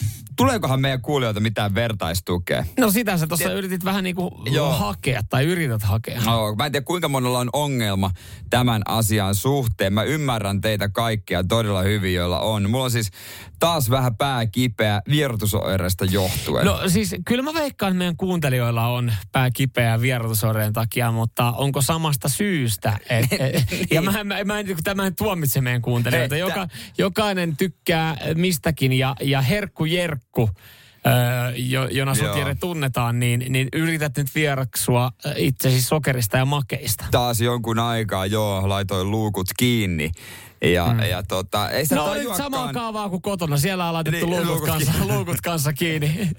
[0.41, 2.65] tuleekohan meidän kuulijoilta mitään vertaistukea.
[2.79, 4.73] No sitä sä tuossa yritit vähän niin kuin Joo.
[4.73, 6.21] hakea tai yrität hakea.
[6.25, 8.11] No, mä en tiedä kuinka monella on ongelma
[8.49, 9.93] tämän asian suhteen.
[9.93, 12.69] Mä ymmärrän teitä kaikkia todella hyvin, joilla on.
[12.69, 13.11] Mulla on siis
[13.59, 16.65] taas vähän pää kipeä vierotusoireista johtuen.
[16.65, 21.81] No siis kyllä mä veikkaan, että meidän kuuntelijoilla on pää kipeä vierotusoireen takia, mutta onko
[21.81, 22.99] samasta syystä?
[23.09, 26.37] Et, et, ja mä, mä, mä en, tämä en tuomitse meidän kuuntelijoita.
[26.37, 32.37] Joka, jokainen tykkää mistäkin ja, ja herkku jerkku, öö, jo, jona sut Joo.
[32.37, 37.05] Jere tunnetaan, niin, niin yrität nyt vieraksua itsesi sokerista ja makeista.
[37.11, 40.11] Taas jonkun aikaa, joo, laitoin luukut kiinni.
[40.73, 40.99] Ja, mm.
[40.99, 42.37] ja tota, ei sitä No nyt tajuakaan.
[42.37, 43.57] samaa kaavaa kuin kotona.
[43.57, 45.13] Siellä on laitettu Niin, luukut, kanssa, kiinni.
[45.13, 46.29] luukut kanssa kiinni.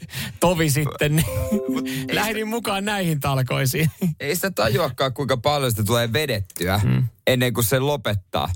[0.40, 1.16] Tovi sitten.
[1.16, 2.06] Niin.
[2.12, 3.90] Lähdin mukaan näihin talkoisiin.
[4.20, 7.08] ei sitä tajuakaan, kuinka paljon sitä tulee vedettyä mm.
[7.26, 8.48] ennen kuin se lopettaa.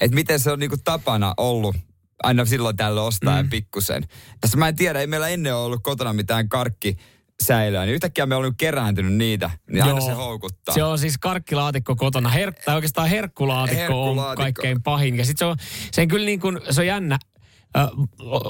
[0.00, 1.76] Että miten se on niinku tapana ollut
[2.22, 3.50] aina silloin tällä ostaa mm.
[3.50, 4.04] pikkusen.
[4.40, 6.96] Tässä mä en tiedä, ei meillä ennen ollut kotona mitään karkki
[7.42, 10.06] säilöä, niin yhtäkkiä me on nyt kerääntynyt niitä, niin aina Joo.
[10.06, 10.74] se houkuttaa.
[10.74, 12.30] Se on siis karkkilaatikko kotona.
[12.30, 14.42] Her- tai oikeastaan herkkulaatikko, on Herkkulaatikko.
[14.42, 15.16] kaikkein pahin.
[15.16, 15.56] Ja sitten se on,
[15.92, 17.18] se on kyllä niin kuin, se on jännä.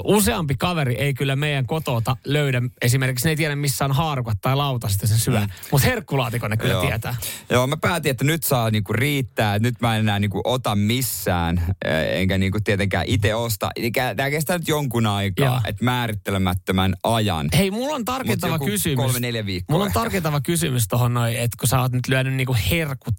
[0.03, 2.61] Useampi kaveri ei kyllä meidän kotota löydä.
[2.81, 5.39] Esimerkiksi ne ei tiedä, missä on haarukat tai lauta sitten sen syö.
[5.39, 5.47] Mm.
[5.71, 6.85] Mutta herkkulaatikon ne kyllä Joo.
[6.85, 7.15] tietää.
[7.49, 11.75] Joo, mä päätin, että nyt saa niinku riittää, nyt mä en enää niinku ota missään,
[12.09, 13.69] enkä niinku tietenkään itse osta.
[14.15, 17.47] Tämä kestää nyt jonkun aikaa, että määrittelemättömän ajan.
[17.57, 18.97] Hei, mulla on tarkentava kysymys.
[19.05, 19.99] kolme, neljä viikkoa Mulla on ehkä.
[19.99, 23.15] tarkentava kysymys tohon noin, että kun sä oot nyt lyönyt niinku herkut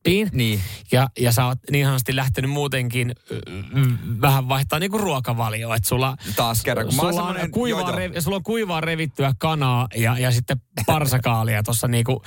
[0.00, 0.28] säppiin.
[0.32, 0.60] Niin.
[0.92, 3.40] Ja, ja sä oot niin ihanasti lähtenyt muutenkin ö,
[4.20, 5.76] vähän vaihtaa niinku ruokavalioa.
[5.76, 9.88] Että sulla, Taas kerran, kun sulla, on kuivaa, joo, revi, sulla on kuivaa revittyä kanaa
[9.96, 12.22] ja, ja sitten parsakaalia tuossa niinku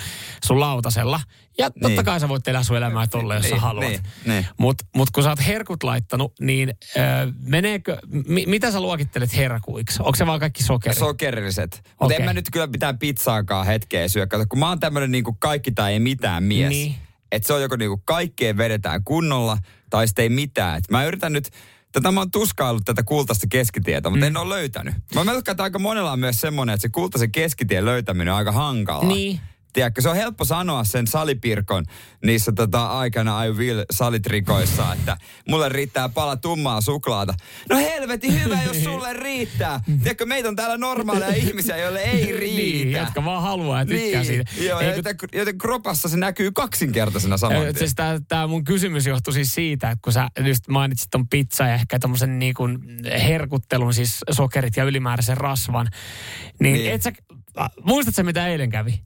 [0.46, 1.20] sun lautasella.
[1.58, 2.06] Ja totta Niin.
[2.06, 3.88] kai sä voit elää sun elämää tolle, jos sä Niin, haluat.
[3.88, 4.48] niin, niin.
[4.58, 7.00] Mutta mut kun sä oot herkut laittanut, niin ö,
[7.40, 10.00] meneekö, mi, mitä sä luokittelet herkuiksi?
[10.00, 10.96] Onko se vaan kaikki sokeri?
[10.96, 11.82] Sokerilliset.
[11.86, 12.18] Mutta Okei.
[12.18, 14.28] en mä nyt kyllä mitään pizzaakaan hetkeä syö.
[14.28, 16.70] Kato, kun mä oon tämmönen niinku kaikki tai ei mitään mies.
[16.70, 16.96] Niin.
[17.34, 19.58] Että se on joko niinku kaikkeen vedetään kunnolla
[19.90, 20.78] tai sitten ei mitään.
[20.78, 21.50] Et mä yritän nyt,
[21.92, 24.28] tätä mä oon tuskaillut tätä kultaista keskitietä, mutta mm.
[24.28, 24.96] en ole löytänyt.
[25.16, 28.52] Mä melkein että aika monella on myös semmonen, että se kultaisen keskitien löytäminen on aika
[28.52, 29.08] hankalaa.
[29.08, 29.40] Niin.
[29.74, 31.86] Tiedätkö, se on helppo sanoa sen salipirkon
[32.26, 35.18] niissä tota, aikana I will salitrikoissa, että
[35.50, 37.34] mulle riittää pala tummaa suklaata.
[37.70, 39.80] No helvetin hyvä, jos sulle riittää.
[40.04, 42.62] Tiedätkö, meitä on täällä normaaleja ihmisiä, joille ei riitä.
[42.62, 44.26] Niin, jotka vaan haluaa ja tykkää niin.
[44.26, 44.52] siitä.
[44.64, 47.78] Joo, Ei, joten, joten kropassa se näkyy kaksinkertaisena saman tien.
[47.78, 47.96] Siis
[48.28, 52.00] tämä, mun kysymys johtui siis siitä, että kun sä just mainitsit ton pizza ja ehkä
[52.00, 52.80] tommosen niin kuin
[53.28, 55.88] herkuttelun, siis sokerit ja ylimääräisen rasvan,
[56.60, 56.84] niin, Niin.
[56.84, 56.92] niin.
[56.94, 57.12] et sä,
[57.84, 59.04] muistatko mitä eilen kävi?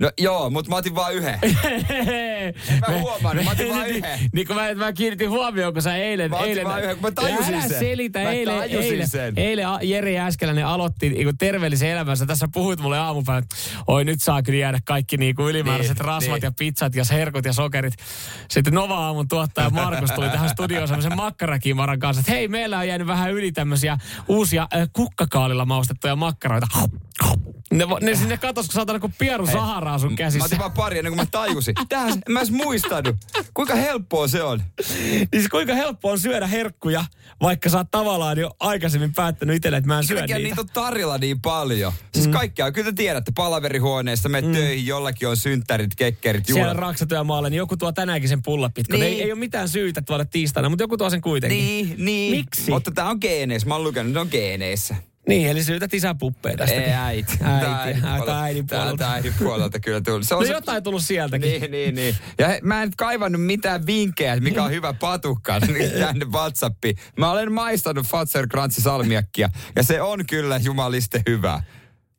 [0.00, 1.38] No joo, mutta mä otin vaan yhden.
[2.88, 4.18] mä huomannut, mä otin vaan yhden.
[4.32, 6.30] Niin kun mä, mä kiinnitin huomioon, kun sä eilen...
[6.30, 7.78] Mä otin eilen vaan yhden, kun mä tajusin älä sen.
[7.78, 9.34] selitä, Mä eilen, tajusin eilen, sen.
[9.36, 12.26] eilen Jere Jääskeläinen aloitti niin kuin terveellisen elämänsä.
[12.26, 16.04] Tässä puhuit mulle aamupäivä, että oi nyt saa kyllä jäädä kaikki niin kuin ylimääräiset Niin,
[16.04, 16.42] rasvat niin.
[16.42, 17.94] ja pizzat ja herkut ja sokerit.
[18.50, 23.06] Sitten Nova-aamun tuottaja Markus tuli tähän studioon semmoisen makkarakimaran kanssa, että hei, meillä on jäänyt
[23.06, 26.66] vähän yli tämmöisiä uusia äh, kukkakaalilla maustettuja makkaroita.
[27.72, 30.44] Ne, ne sinne katos, kun saatana kuin pieru Sahara tavaraa sun Mä käsissä.
[30.44, 31.74] otin vaan pari ennen kuin mä tajusin.
[31.88, 33.16] Tähän en mä edes muistanut.
[33.54, 34.62] Kuinka helppoa se on?
[34.98, 37.04] Niin siis kuinka helppo on syödä herkkuja,
[37.42, 40.48] vaikka sä oot tavallaan jo aikaisemmin päättänyt itselle, että mä en syö Minkä niitä.
[40.48, 41.92] niitä on tarjolla niin paljon.
[42.14, 42.32] Siis mm.
[42.32, 44.56] kaikkia, kyllä te tiedätte, palaverihuoneessa menet mm.
[44.56, 46.76] töihin, jollakin on synttärit, kekkerit, Siellä juhlat.
[46.76, 48.96] raksatyömaalle, niin joku tuo tänäänkin sen pullapitko.
[48.96, 49.04] Niin.
[49.04, 51.58] Ei, ei ole mitään syytä tuoda tiistaina, mutta joku tuo sen kuitenkin.
[51.58, 52.36] Niin, niin.
[52.36, 52.70] Miksi?
[52.70, 53.68] Mutta tää on geeneissä.
[53.68, 54.96] Mä oon lukenut, ne on geeneissä.
[55.28, 56.84] Niin, eli syytät isän puppeja tästäkin.
[56.84, 57.38] Ei äiti.
[57.44, 58.96] Äiti, äidin puolelta.
[58.96, 60.24] Tää äidin puolelta kyllä tuli.
[60.24, 61.60] Se No on se, jotain tullut sieltäkin.
[61.60, 62.16] Niin, niin, niin.
[62.38, 66.96] Ja he, mä en nyt kaivannut mitään vinkkejä, mikä on hyvä patukka niin tänne WhatsAppiin.
[67.18, 71.62] Mä olen maistanut Fatser Krantsi salmiakkia ja se on kyllä jumaliste hyvä.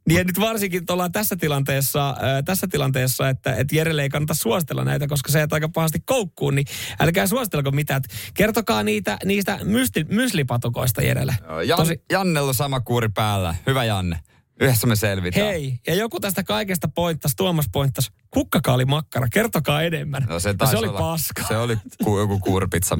[0.05, 4.33] Niin ja nyt varsinkin ollaan tässä tilanteessa, äh, tässä tilanteessa että, että Jerelle ei kannata
[4.33, 6.67] suositella näitä, koska se aika pahasti koukkuun, niin
[6.99, 8.01] älkää suositelko mitään.
[8.33, 11.35] Kertokaa niitä, niistä mysti, myslipatukoista Jerelle.
[11.65, 12.01] Jan, Tosi...
[12.11, 13.55] Jannella sama kuuri päällä.
[13.67, 14.19] Hyvä Janne.
[14.61, 15.47] Yhdessä me selvitään.
[15.47, 20.25] Hei, ja joku tästä kaikesta pointtas, Tuomas pointtas, kukkakaali makkara, kertokaa enemmän.
[20.29, 21.43] No se, se oli olla, paska.
[21.47, 22.97] Se oli ku, joku kuurpizza.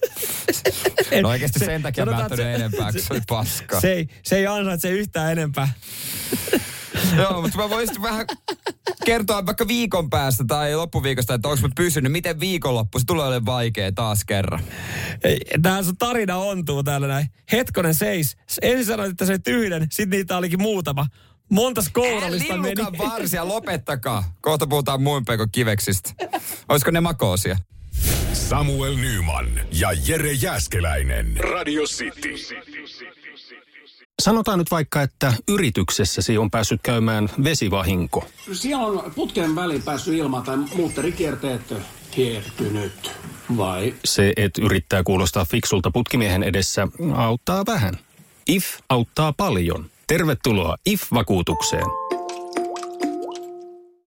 [1.22, 3.80] No oikeasti se, sen takia mä sanotaan, ajattelin että enempää, kun se oli paskaa.
[3.80, 5.68] Se ei, se ei ansaitse yhtään enempää.
[7.16, 8.26] Joo, mutta mä voisin vähän
[9.04, 12.12] kertoa vaikka viikon päästä tai loppuviikosta, että onko mä pysynyt.
[12.12, 12.98] Miten viikonloppu?
[12.98, 14.64] Se tulee olemaan vaikea taas kerran.
[15.62, 17.26] Tämä sun tarina ontuu täällä näin.
[17.52, 18.36] Hetkonen seis.
[18.62, 21.06] Ensin sanoit, että se yhden, sitten niitä olikin muutama.
[21.50, 22.82] Montas kourallista meni.
[22.98, 24.32] Varsia, lopettakaa.
[24.40, 26.10] Kohta puhutaan muun kiveksistä.
[26.68, 27.58] Olisiko ne makoosia?
[28.32, 31.36] Samuel Nyman ja Jere Jäskeläinen.
[31.36, 32.34] Radio City.
[34.22, 38.24] Sanotaan nyt vaikka, että yrityksessäsi on päässyt käymään vesivahinko.
[38.52, 41.74] Siellä on putken väliin päässyt ilma tai muutterikierteet
[42.16, 43.12] hiertynyt.
[43.56, 43.94] Vai?
[44.04, 47.98] Se, että yrittää kuulostaa fiksulta putkimiehen edessä, auttaa vähän.
[48.48, 49.86] IF auttaa paljon.
[50.06, 51.86] Tervetuloa IF-vakuutukseen.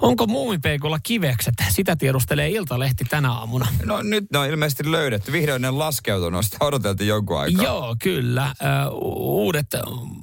[0.00, 1.54] Onko muumipeikolla kivekset?
[1.68, 3.66] Sitä tiedustelee Iltalehti tänä aamuna.
[3.84, 5.32] No nyt ne on ilmeisesti löydetty.
[5.32, 6.44] Vihdoin ne laskeutunut.
[6.44, 7.64] Sitä odoteltiin jonkun aikaa.
[7.64, 8.46] Joo, kyllä.
[8.62, 9.66] Ö, uudet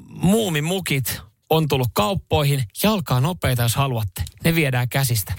[0.09, 2.63] muumimukit on tullut kauppoihin.
[2.83, 4.23] Jalkaa nopeita, jos haluatte.
[4.43, 5.33] Ne viedään käsistä.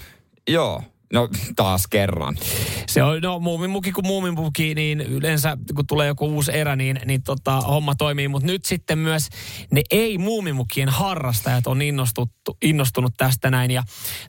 [0.47, 0.83] Joo.
[1.15, 2.37] No taas kerran.
[2.87, 7.23] Se on, no muumimuki kuin muumimuki, niin yleensä kun tulee joku uusi erä, niin, niin
[7.23, 8.27] tota, homma toimii.
[8.27, 9.29] Mutta nyt sitten myös
[9.71, 13.71] ne ei-muumimukien harrastajat on innostuttu, innostunut tästä näin.
[13.71, 13.83] Ja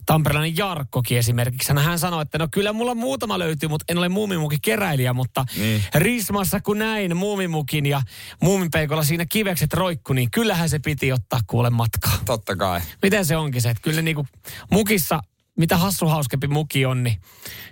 [0.05, 5.13] tamperelainen Jarkkokin esimerkiksi, hän sanoi, että no kyllä mulla muutama löytyy, mutta en ole muumimukikeräilijä.
[5.13, 5.83] Mutta Niin.
[5.95, 8.01] Rismassa kun näin muumimukin ja
[8.43, 12.19] muumipeikolla siinä kivekset roikku, niin kyllähän se piti ottaa kuule matkaa.
[12.25, 12.81] Totta kai.
[13.01, 14.27] Miten se onkin se, että kyllä niinku
[14.71, 15.21] mukissa,
[15.57, 17.21] mitä hassuhauskempi muki on, niin,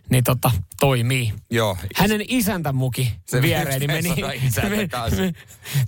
[0.10, 1.34] niin tota, toimii.
[1.52, 1.78] Joo.
[1.96, 4.16] Hänen isäntä muki Se viereeni meni.
[4.90, 5.22] kanssa?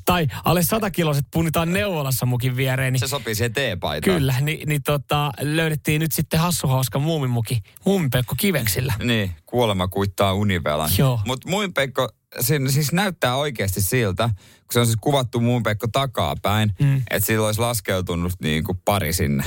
[0.06, 2.94] tai alle satakiloiset punitaan neuvolassa mukin viereen.
[2.94, 4.18] Niin Se sopii siihen teepaitaan.
[4.18, 8.94] Kyllä, niin, niin tota, löydettiin nyt sitten hassuhauska muumimuki, muumipekko kiveksillä.
[9.04, 10.90] Niin, kuolema kuittaa univelan.
[10.98, 11.20] Joo.
[11.26, 15.88] Mutta muun Pekko, siinä siis näyttää oikeasti siltä, kun se on siis kuvattu muun Pekko
[15.88, 17.02] takapäin, mm.
[17.10, 19.44] että sillä olisi laskeutunut niin kuin pari sinne.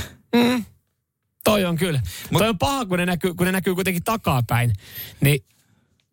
[1.43, 2.01] Toi on kyllä.
[2.31, 4.73] Mut, Toi on paha, kun ne, näkyy, kun ne näkyy kuitenkin takapäin.
[5.21, 5.45] Niin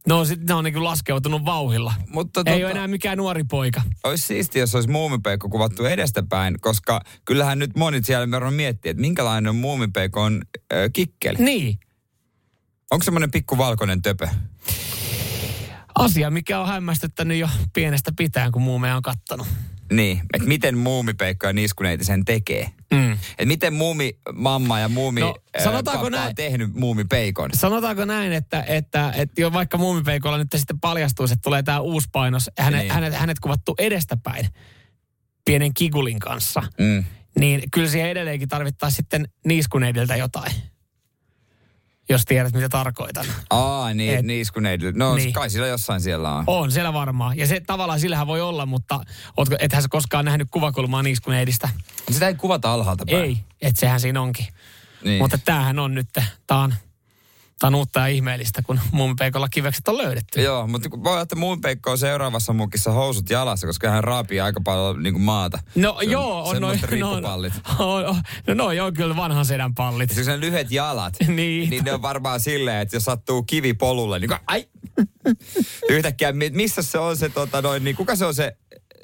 [0.06, 1.94] ne on, sit, ne on niin laskeutunut vauhilla.
[2.08, 3.82] Mutta Ei tota- ole enää mikään nuori poika.
[4.04, 9.00] Olisi siistiä, jos olisi muumipeikko kuvattu edestäpäin, koska kyllähän nyt monet siellä verran miettii, että
[9.00, 11.38] minkälainen muumipeikon äh, kikkeli.
[11.38, 11.78] Niin.
[12.90, 14.28] Onko semmoinen pikku valkoinen töpö?
[15.94, 19.46] Asia, mikä on hämmästyttänyt jo pienestä pitäen, kun muumeja on kattanut.
[19.92, 22.70] Niin, että miten muumipeikko ja niskuneiti sen tekee.
[22.94, 23.12] Mm.
[23.12, 27.50] Että miten muumi mamma ja muumi No, no, sanotaanko pappa näin- on tehnyt muumipeikon.
[27.54, 32.08] Sanotaanko näin, että, että, että jo vaikka muumipeikolla nyt sitten paljastuisi, että tulee tämä uusi
[32.12, 32.92] painos, hänet, Niin.
[32.92, 34.48] hänet, hänet kuvattu edestäpäin
[35.44, 37.04] pienen kigulin kanssa, Mm.
[37.38, 40.52] niin kyllä siihen edelleenkin tarvittaisiin sitten niiskuneidiltä jotain.
[42.08, 43.26] Jos tiedät, mitä tarkoitan.
[43.50, 44.92] Aa, niin, Et- niskuneidille.
[44.96, 45.24] No Niin.
[45.24, 45.32] niin.
[45.32, 46.44] kai sillä jossain siellä on.
[46.46, 47.38] On, siellä varmaan.
[47.38, 49.00] Ja se tavallaan sillähän voi olla, mutta
[49.36, 51.68] ootko, ethän sä koskaan nähnyt kuvakulmaa niiskuneidistä.
[52.10, 53.22] Sitä ei kuvata alhaalta päin.
[53.24, 54.46] Ei, että sehän siinä onkin.
[55.04, 55.22] Niin.
[55.22, 56.08] Mutta tämähän on nyt,
[56.46, 56.74] tää on,
[57.58, 60.40] tää on uutta ja ihmeellistä, kun muumipeikolla kivekset on löydetty.
[60.42, 65.02] Joo, mutta voi että muumipeikko on seuraavassa mukissa housut jalassa, koska hän raapii aika paljon
[65.02, 65.58] niin kuin maata.
[65.74, 66.78] No Se on joo, on noin.
[66.78, 67.12] semmoiset No,
[67.94, 68.16] on, on,
[68.46, 70.10] no noi on kyllä vanhan sedän pallit.
[70.10, 71.70] Siis ne lyhyet jalat, Niin.
[71.70, 74.66] niin ne on varmaan silleen, että jos sattuu kivi polulle, niin kuin, ai,
[75.88, 78.56] yhtäkkiä, mi- missä se on se, tota, noin, niin kuka se on se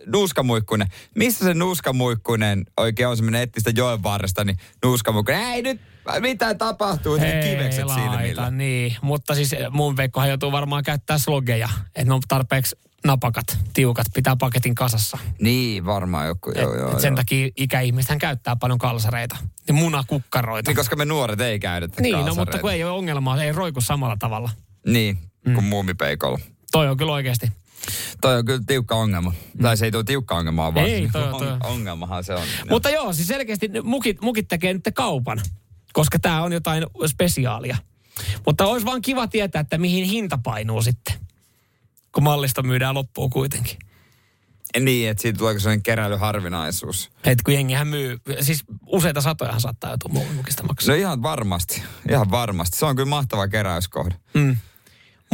[0.07, 0.89] nuuskamuikkunen.
[1.15, 5.41] Missä se nuuskamuikkunen oikein on semmoinen ettistä joen varresta, niin nuuskamuikkunen.
[5.43, 5.81] Ei nyt
[6.21, 8.51] mitä tapahtuu, että kivekset silmillä.
[8.51, 8.97] niin.
[9.03, 14.37] Mutta siis mun veikkohan joutuu varmaan käyttää slogeja, että ne on tarpeeksi napakat, tiukat, pitää
[14.37, 15.19] paketin kasassa.
[15.41, 17.17] Niin, varmaan joku, Et, joo, joo, et sen joo.
[17.17, 19.37] takia ikäihmisethän käyttää paljon kalsareita.
[19.69, 20.71] Ja munakukkaroita.
[20.71, 22.59] Niin, koska me nuoret ei käytetä Niin, no mutta kalsareita.
[22.61, 24.51] kun ei ole ongelmaa, ei roiku samalla tavalla.
[24.87, 26.39] Niin, kuin muumipeikolla.
[26.73, 27.47] Toi on kyllä oikeasti.
[28.21, 29.33] Toi on kyllä tiukka ongelma.
[29.63, 31.59] Tai se ei tule tiukka ongelma, vaan Ei, toi on- toi on.
[31.65, 32.43] ongelmahan se on.
[32.71, 35.41] Mutta joo, siis selkeästi mukit, mukit tekee nyt kaupan,
[35.93, 37.77] koska tämä on jotain spesiaalia.
[38.47, 41.15] Mutta olisi vaan kiva tietää, että mihin hinta painuu sitten,
[42.13, 43.79] kun mallista myydään loppuun kuitenkin.
[44.81, 47.11] Niin, että siitä tuleeko sellainen keräilyharvinaisuus.
[47.25, 50.95] Et kun jengihän myy, siis useita satojahan saattaa joutua muumimukista maksaa.
[50.95, 52.79] No ihan varmasti, ihan varmasti.
[52.79, 54.15] Se on kyllä mahtava keräyskohde.
[54.35, 54.57] Mm.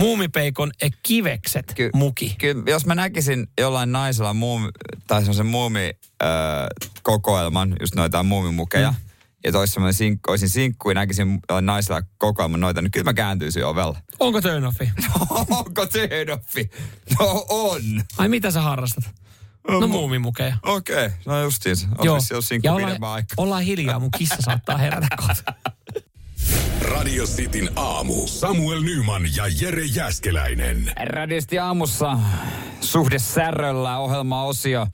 [0.00, 2.34] Muumipeikon eh, kivekset Ky- muki.
[2.38, 4.68] Kyllä, jos mä näkisin jollain naisella muumi,
[5.06, 5.90] tai semmoisen muumi
[6.22, 6.28] äh,
[7.02, 8.96] kokoelman, just noita muumimukeja, mm.
[9.44, 13.14] ja tois semmoinen sinkku, olisin sinkku ja näkisin jollain naisella kokoelman noita, niin kyllä mä
[13.14, 13.98] kääntyisin ovella.
[14.20, 14.90] Onko turn offi?
[15.50, 16.68] Onko turn-offi?
[17.18, 17.82] No on.
[18.18, 19.04] Ai mitä sä harrastat?
[19.68, 20.56] No muumimukeja.
[20.62, 21.18] Okei, okay.
[21.26, 21.88] no justiinsa.
[22.02, 22.20] Joo.
[22.20, 25.52] Sinkku Ja ollaan, ollaan hiljaa, mun kissa saattaa herätä kohta.
[26.80, 28.26] Radio Cityn aamu.
[28.26, 30.92] Samuel Nyman ja Jere Jäskeläinen.
[31.04, 32.18] Radisti aamussa
[32.80, 34.86] suhde säröllä ohjelmaosio,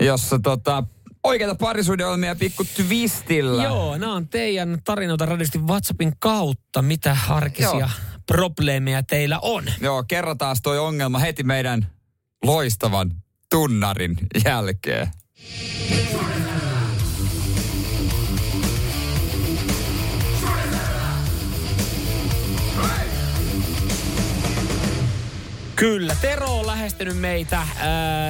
[0.00, 0.84] jossa tota,
[1.24, 3.64] oikeita parisuhdeohjelmia pikku twistillä.
[3.64, 6.82] Joo, nämä on teidän tarinoita radisti WhatsAppin kautta.
[6.82, 7.88] Mitä arkisia Joo.
[8.26, 9.64] probleemeja teillä on?
[9.80, 11.86] Joo, kerrotaan toi ongelma heti meidän
[12.44, 13.12] loistavan
[13.50, 15.08] tunnarin jälkeen.
[25.82, 27.66] Kyllä, Tero on lähestynyt meitä äh,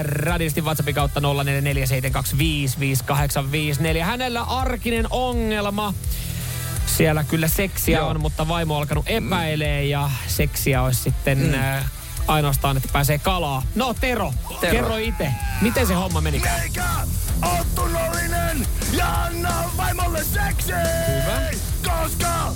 [0.05, 1.25] radistin WhatsAppin kautta 0447255854.
[4.03, 5.95] Hänellä arkinen ongelma.
[6.87, 8.09] Siellä kyllä seksiä Joo.
[8.09, 11.55] on, mutta vaimo on alkanut epäilee ja seksiä olisi sitten mm.
[11.55, 11.85] äh,
[12.29, 13.63] ainoastaan, että pääsee kalaa.
[13.75, 14.73] No Tero, Tero.
[14.73, 16.43] kerro itse, miten se homma meni?
[16.63, 16.85] Eikä
[17.43, 20.73] oo tunnollinen ja anna vaimolle seksi.
[20.73, 21.51] Hyvä.
[21.85, 22.53] Koska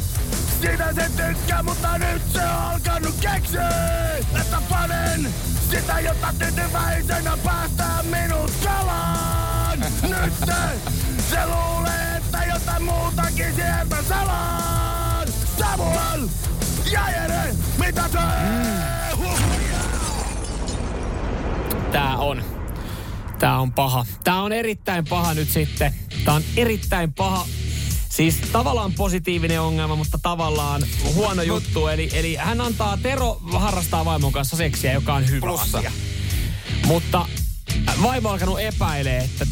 [0.61, 3.68] sitä se tykkää, mutta nyt se on alkanut keksiä.
[4.40, 5.35] Että panen
[5.70, 9.79] sitä, jotta tyytyväisenä päästää minut kalaan.
[10.02, 10.92] Nyt se,
[11.31, 15.29] se luulee, että jotain muutakin sieltä salaan.
[15.59, 16.29] Samuel
[16.92, 18.18] ja Jere, mitä se?
[19.16, 19.40] Huh.
[21.92, 22.42] Tää on.
[23.38, 24.07] Tää on paha.
[24.25, 25.94] Tää on erittäin paha nyt sitten.
[26.25, 27.46] Tää on erittäin paha.
[28.09, 30.83] Siis tavallaan positiivinen ongelma, mutta tavallaan
[31.14, 31.88] huono juttu.
[31.88, 35.79] Eli, eli hän antaa, Tero harrastaa vaimon kanssa seksiä, joka on hyvä Plussa.
[35.79, 35.92] asia.
[36.87, 37.27] Mutta
[38.03, 39.46] vaimo on alkanut epäilee, että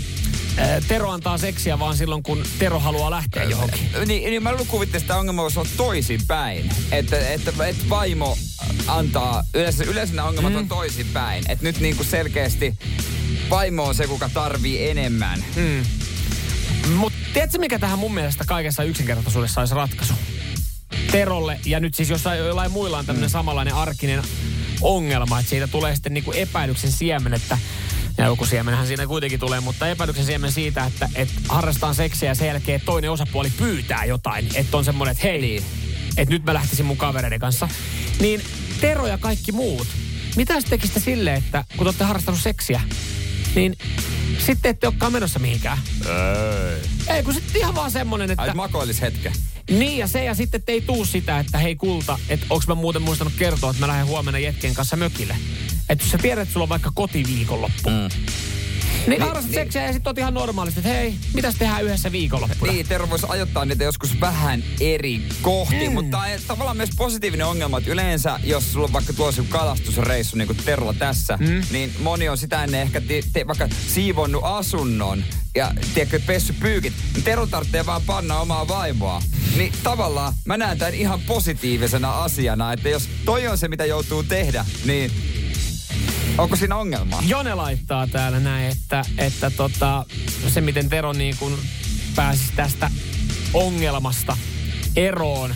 [0.88, 3.88] Tero antaa seksiä vaan silloin, kun Tero haluaa lähteä johonkin.
[4.06, 6.70] Niin, niin mä kuvittelin, että tämä ongelma voisi olla toisinpäin.
[6.92, 8.38] Että, että, että vaimo
[8.86, 10.58] antaa, yleensä, yleensä nämä ongelmat mm.
[10.58, 11.44] on toisinpäin.
[11.48, 12.78] Että nyt niin kuin selkeästi
[13.50, 15.44] vaimo on se, kuka tarvii enemmän.
[15.56, 15.84] Mm.
[16.96, 20.14] Mutta tiedätkö, mikä tähän mun mielestä kaikessa yksinkertaisuudessa olisi ratkaisu?
[21.10, 24.22] Terolle, ja nyt siis jossain jollain muilla on tämmöinen samanlainen arkinen
[24.80, 27.58] ongelma, että siitä tulee sitten niinku epäilyksen siemen, että
[28.18, 32.34] ja joku siemenhän siinä kuitenkin tulee, mutta epäilyksen siemen siitä, että, että harrastaan seksiä ja
[32.34, 34.48] sen jälkeen toinen osapuoli pyytää jotain.
[34.54, 35.64] Että on semmoinen, että hei, niin.
[36.16, 37.68] että nyt mä lähtisin mun kavereiden kanssa.
[38.20, 38.42] Niin
[38.80, 39.86] Tero ja kaikki muut,
[40.36, 42.80] mitä sitten tekisitte silleen, että kun te olette harrastanut seksiä,
[43.54, 43.76] niin
[44.38, 45.78] sitten ette olekaan menossa mihinkään.
[47.08, 48.42] Ei, kun sitten ihan vaan semmonen, että...
[48.42, 49.32] Ai makoilis hetken.
[49.70, 53.02] Niin ja se ja sitten ei tuu sitä, että hei kulta, että onks mä muuten
[53.02, 55.36] muistanut kertoa, että mä lähden huomenna jetken kanssa mökille.
[55.88, 57.90] Että jos sä tiedät, että sulla on vaikka kotiviikonloppu.
[57.90, 58.08] Mm.
[59.06, 59.60] Niin, niin harrastat niin.
[59.60, 62.72] seksiä ja sitten oot ihan normaalisti, että hei, mitäs tehdään yhdessä viikonloppuna?
[62.72, 65.94] Niin, Tero voisi ajoittaa niitä joskus vähän eri kohti, mm.
[65.94, 70.46] mutta on tavallaan myös positiivinen ongelma, että yleensä, jos sulla on vaikka tuossa kalastusreissu, niin
[70.46, 71.62] kuin Terolla tässä, mm.
[71.70, 76.92] niin moni on sitä ennen ehkä te, te, vaikka siivonnut asunnon ja tiedätkö, pessy pyykit,
[77.14, 79.22] niin Tero tarvitsee vaan panna omaa vaimoa.
[79.56, 84.22] Niin tavallaan mä näen tämän ihan positiivisena asiana, että jos toi on se, mitä joutuu
[84.22, 85.10] tehdä, niin
[86.38, 87.22] onko siinä ongelmaa?
[87.26, 90.04] Jone laittaa täällä näin, että, että tota,
[90.48, 91.58] se miten Tero niin kuin
[92.14, 92.90] pääsisi tästä
[93.54, 94.36] ongelmasta
[94.96, 95.54] eroon,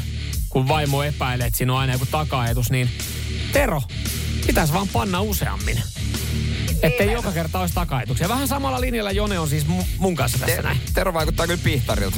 [0.49, 2.91] kun vaimo epäilee, että siinä on aina joku takaetus, niin
[3.53, 3.83] Tero,
[4.47, 5.83] pitäisi vaan panna useammin.
[6.83, 8.29] Ettei joka kerta olisi takaetuksia.
[8.29, 10.81] Vähän samalla linjalla Jone on siis mu- mun kanssa tässä Te- näin.
[10.95, 12.17] Tero vaikuttaa kyllä pihtarilta.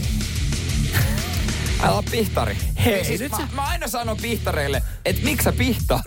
[1.83, 2.57] Älä pihtari.
[2.85, 6.05] Hei, siis nyt mä, sä- mä, aina sanon pihtareille, että miksi sä pihtaat?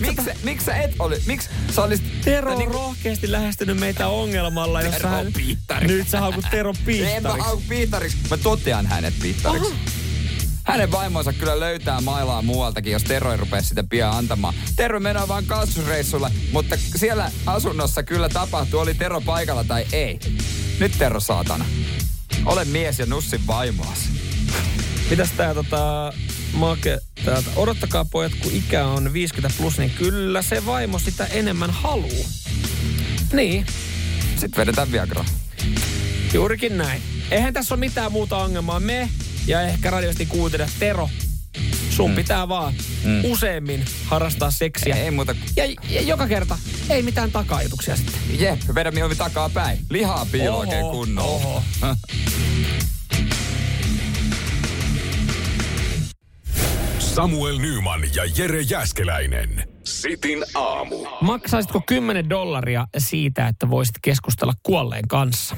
[0.00, 1.22] Miksi miksi sä et oli?
[1.26, 2.20] Miksi sä olisit...
[2.24, 5.32] Tero on niin- rohkeasti lähestynyt meitä ongelmalla, jossa Tero hän...
[5.32, 5.96] Piittariksi.
[5.96, 7.40] Nyt sä haukut Tero En mä piittariksi.
[7.40, 8.16] hauku piittariksi.
[8.30, 9.74] Mä totean hänet piittariksi.
[10.64, 14.54] Hänen vaimonsa kyllä löytää mailaa muualtakin, jos Tero ei rupea sitä pian antamaan.
[14.76, 20.18] Tero mennään vaan kassusreissulle, mutta siellä asunnossa kyllä tapahtuu, oli Tero paikalla tai ei.
[20.80, 21.64] Nyt Tero saatana.
[22.44, 24.08] Ole mies ja nussin vaimoasi.
[25.10, 26.12] Mitäs tää tota...
[26.52, 27.50] Make, täältä.
[27.56, 32.26] Odottakaa pojat, kun ikä on 50 plus, niin kyllä se vaimo sitä enemmän haluu.
[33.32, 33.66] Niin,
[34.30, 35.24] Sitten vedetään Viagra.
[36.32, 37.02] juurikin näin.
[37.30, 38.80] Eihän tässä ole mitään muuta ongelmaa.
[38.80, 39.08] Me
[39.46, 41.10] ja ehkä radiosti kuuntele Tero.
[41.90, 42.16] Sun mm.
[42.16, 43.24] pitää vaan mm.
[43.24, 44.96] useammin harrastaa seksiä.
[44.96, 45.36] Ei muuta.
[45.56, 46.58] Ja, ja joka kerta
[46.90, 48.14] ei mitään takajutuksia sitten.
[48.38, 49.78] Jep, vedä mieluummin takaa päin.
[49.90, 51.30] Lihaa piilo Oho, oikein kunnolla.
[51.30, 51.62] oho.
[57.14, 59.68] Samuel Nyman ja Jere Jäskeläinen.
[59.84, 60.96] Sitin aamu.
[61.20, 65.56] Maksaisitko 10 dollaria siitä, että voisit keskustella kuolleen kanssa?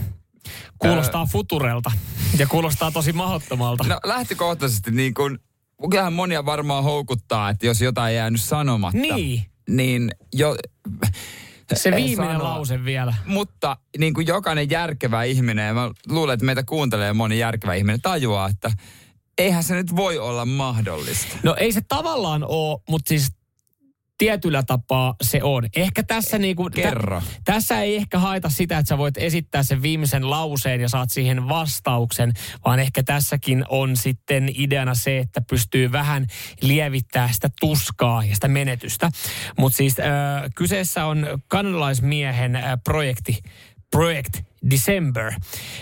[0.79, 1.27] Kuulostaa öö.
[1.27, 1.93] futurelta
[2.39, 3.85] ja kuulostaa tosi mahdottomalta.
[3.85, 5.39] No lähtökohtaisesti niin kuin,
[5.91, 8.99] kyllähän monia varmaan houkuttaa, että jos jotain jää nyt sanomatta.
[8.99, 9.43] Niin.
[9.69, 10.57] Niin jo...
[11.75, 12.45] Se en viimeinen sano.
[12.45, 13.15] lause vielä.
[13.27, 18.01] Mutta niin kuin jokainen järkevä ihminen, ja mä luulen, että meitä kuuntelee moni järkevä ihminen,
[18.01, 18.71] tajuaa, että
[19.39, 21.37] eihän se nyt voi olla mahdollista.
[21.43, 23.33] No ei se tavallaan ole, mutta siis
[24.19, 25.69] tietyllä tapaa se on.
[25.77, 26.71] Ehkä tässä niinku...
[26.71, 27.21] Kerro.
[27.21, 31.11] Tä, tässä ei ehkä haeta sitä, että sä voit esittää sen viimeisen lauseen ja saat
[31.11, 32.33] siihen vastauksen,
[32.65, 36.27] vaan ehkä tässäkin on sitten ideana se, että pystyy vähän
[36.63, 39.11] lievittää sitä tuskaa ja sitä menetystä.
[39.59, 40.07] Mutta siis äh,
[40.55, 43.39] kyseessä on kanadalaismiehen äh, projekti,
[43.91, 45.33] Project December.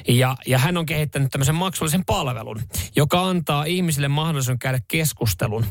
[0.08, 2.62] Ja, ja hän on kehittänyt tämmöisen maksullisen palvelun,
[2.96, 5.66] joka antaa ihmisille mahdollisuuden käydä keskustelun.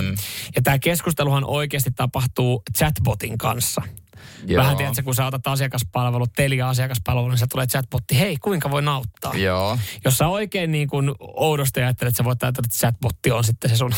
[0.00, 0.16] Mm.
[0.56, 3.82] Ja tämä keskusteluhan oikeasti tapahtuu chatbotin kanssa.
[4.46, 4.62] Joo.
[4.62, 8.88] Vähän tiedätkö, kun sä otat asiakaspalvelut, Telia asiakaspalvelu, niin se tulee chatbotti, hei, kuinka voin
[8.88, 9.34] auttaa?
[9.34, 9.78] Joo.
[10.04, 13.70] Jos sä oikein niin kuin oudosti ajattelet, että sä voit ajatella, että chatbotti on sitten
[13.70, 13.94] se sun...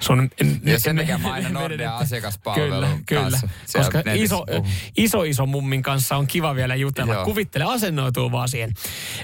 [0.00, 0.30] sun
[0.64, 3.22] Ja se, mikä mä aina Nordea asiakaspalvelun Kyllä, kyllä.
[3.22, 4.66] kanssa siellä Koska netissä iso, puhun.
[4.96, 7.14] iso, iso mummin kanssa on kiva vielä jutella.
[7.14, 7.24] Joo.
[7.24, 8.72] Kuvittele, asennoituu vaan siihen.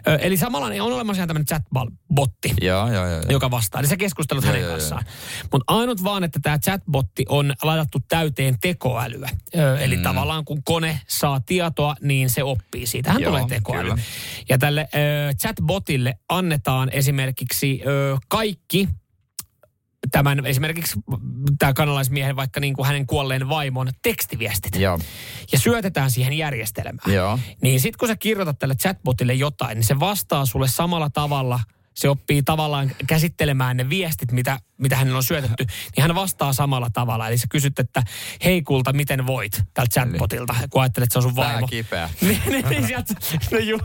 [0.09, 3.07] Ö, eli samalla niin on olemassa ihan tämmöinen chatbotti Joo, joo, joo.
[3.09, 3.23] joo.
[3.29, 3.79] joka vastaa.
[3.81, 5.05] Eli sä keskustelut Joo, hänen joo, kanssaan.
[5.53, 9.31] Mutta ainut vaan, että tämä chatbotti on ladattu täyteen tekoälyä.
[9.57, 10.03] Ö, eli mm.
[10.03, 12.87] tavallaan kun kone saa tietoa, niin se oppii.
[12.87, 13.91] Siitähän Joo, tulee tekoäly.
[13.91, 14.03] kyllä.
[14.49, 18.89] Ja tälle ö, chatbotille annetaan esimerkiksi ö, kaikki
[20.13, 21.01] tämän esimerkiksi
[21.59, 24.77] tämä kanalaismiehen vaikka niin kuin hänen kuolleen vaimon tekstiviestit.
[24.77, 24.99] Joo.
[25.53, 27.15] Ja syötetään siihen järjestelmään.
[27.15, 27.39] Joo.
[27.63, 31.61] Niin sitten kun sä kirjoitat tälle chatbotille jotain, niin se vastaa sulle samalla tavalla.
[31.95, 35.64] Se oppii tavallaan käsittelemään ne viestit, mitä, mitä hänellä on syötetty.
[35.97, 37.28] Niin hän vastaa samalla tavalla.
[37.28, 38.03] Eli sä kysyt, että
[38.45, 41.66] hei kulta, miten voit tältä chatbotilta, kun ajattelet, että se on sun vaimo.
[41.66, 42.11] kipeä.
[42.20, 43.14] niin, niin, sieltä,
[43.51, 43.78] no ju,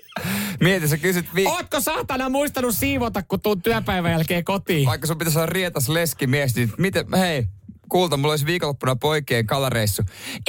[0.60, 4.86] Mieti, sä kysyt vi- Ootko saatana muistanut siivota, kun tuun työpäivän jälkeen kotiin?
[4.86, 7.46] vaikka sun pitäisi olla rietas leskimies, niin miten, hei,
[7.88, 10.02] kuulta, mulla olisi viikonloppuna poikien kalareissu.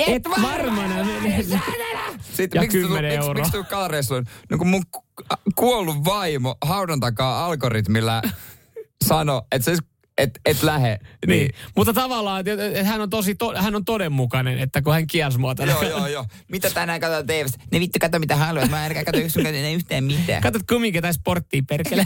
[0.08, 1.45] Et varmana mene.
[2.34, 3.34] Sitten Ja miksi, tu, 10 miksi, euroa.
[3.34, 4.26] miksi tuu kalareissuun?
[4.49, 4.84] No kun mun
[5.55, 8.22] kuollut vaimo haudan takaa algoritmilla
[9.07, 9.78] sano, että se
[10.18, 10.99] et, et lähe.
[11.28, 11.39] Niin.
[11.39, 11.55] Niin.
[11.76, 15.55] Mutta tavallaan, että hän on tosi, to, hän on todenmukainen, että kun hän kielsi mua
[15.55, 15.78] tänään.
[15.82, 16.26] joo, joo, joo.
[16.47, 17.57] Mitä tänään katsotaan TVstä?
[17.72, 18.70] Ne vittu katso mitä haluat.
[18.70, 20.41] Mä en katso yksin yhtään mitään.
[20.41, 22.05] Katsot kumminkin tätä sporttia, perkele.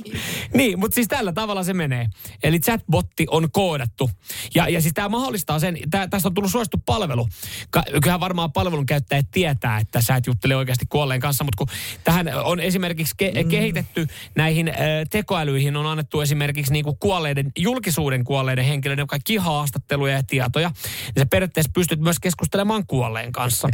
[0.54, 2.06] niin, mutta siis tällä tavalla se menee.
[2.42, 4.10] Eli chatbotti on koodattu.
[4.54, 7.28] Ja, ja siis tämä mahdollistaa sen, tää, tästä on tullut suosittu palvelu.
[7.70, 11.66] Ka, kyllähän varmaan palvelun käyttäjät tietää, että sä et juttele oikeasti kuolleen kanssa, mutta kun
[12.04, 13.48] tähän on esimerkiksi ke, mm.
[13.48, 14.76] kehitetty näihin äh,
[15.10, 20.68] tekoälyihin, on annettu esimerkiksi niinku kuolleiden, julkisuuden kuolleiden henkilöiden kaikki haastatteluja ja tietoja.
[20.68, 23.68] Niin sä periaatteessa pystyt myös keskustelemaan kuolleen kanssa.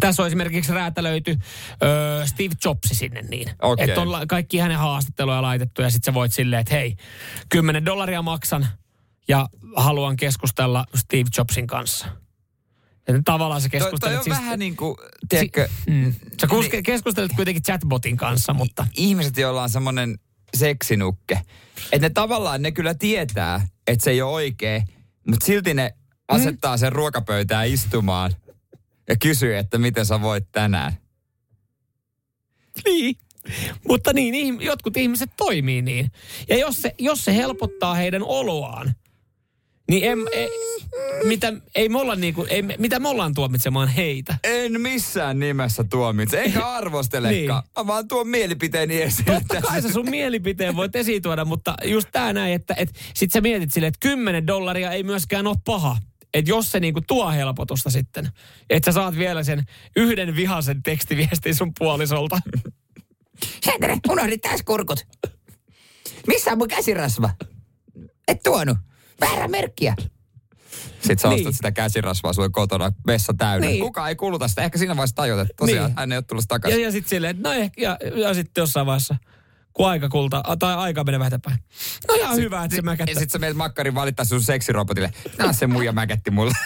[0.00, 1.36] Tässä on esimerkiksi räätälöity
[1.82, 3.50] ö, Steve Jobs sinne niin.
[3.62, 3.88] Okei.
[3.88, 6.96] Että on kaikki hänen haastatteluja laitettu ja sitten sä voit silleen, että hei,
[7.48, 8.66] 10 dollaria maksan
[9.28, 12.06] ja haluan keskustella Steve Jobsin kanssa.
[13.08, 14.36] Ja nyt tavallaan Toi, keskustelet toi on siis...
[14.36, 14.96] vähän niin kuin,
[15.28, 16.14] tiedätkö, Mm.
[16.40, 18.86] Sä kus- keskustelet kuitenkin chatbotin kanssa, mutta...
[18.96, 20.18] ihmiset, joilla on semmoinen
[20.56, 21.40] seksinukke,
[21.92, 24.82] että ne tavallaan, ne kyllä tietää, että se ei ole oikein,
[25.26, 25.94] mutta silti ne
[26.28, 28.32] asettaa sen ruokapöytään istumaan
[29.08, 30.92] ja kysyy, että miten sä voit tänään.
[32.84, 33.16] Niin.
[33.88, 36.10] Mutta niin, jotkut ihmiset toimii niin.
[36.48, 38.94] Ja jos se, jos se helpottaa heidän oloaan,
[39.90, 40.48] Niin em, e,
[41.24, 44.38] mitä, ei me olla niinku, ei, mitä me ollaan tuomitsemaan heitä?
[44.44, 47.62] En missään nimessä tuomitse, enkä arvostelekaan.
[47.64, 47.72] Niin.
[47.78, 49.40] Mä vaan tuon mielipiteeni esille.
[49.40, 53.32] Totta kai sä sun mielipiteen voit esiin tuoda, mutta just tää näin, että et, sit
[53.32, 55.96] sä mietit silleen, että 10 dollaria ei myöskään ole paha.
[56.34, 58.28] Että jos se niinku tuo helpotusta sitten,
[58.70, 59.64] että sä saat vielä sen
[59.96, 62.40] yhden vihaisen tekstiviestin sun puolisolta.
[63.66, 65.06] Henry, unohdit täys kurkut.
[66.26, 67.30] Missä on mun käsirasva?
[68.28, 68.78] Et tuonut.
[69.20, 69.94] Väärä merkkiä.
[71.00, 71.38] Sitten sä Niin.
[71.40, 73.66] ostat sitä käsirasvaa sulle kotona, vessa täynnä.
[73.68, 73.82] Niin.
[73.82, 74.62] Kuka ei kuluta sitä.
[74.62, 75.98] Ehkä siinä vaiheessa tajut, että tosiaan Niin.
[75.98, 76.82] hän ei ole tullut Ja, takaisin.
[76.82, 79.16] ja sitten silleen, että no ehkä, ja, ja sitten jossain vaiheessa,
[79.72, 81.58] kun aika kulta, tai aika menee vähän eteenpäin.
[82.08, 83.20] No ihan hyvä, että se Ja mäkättää.
[83.20, 85.10] sit sä menet makkarin valittaa sun seksirobotille.
[85.38, 86.52] Nää se muija mäkätti mulle.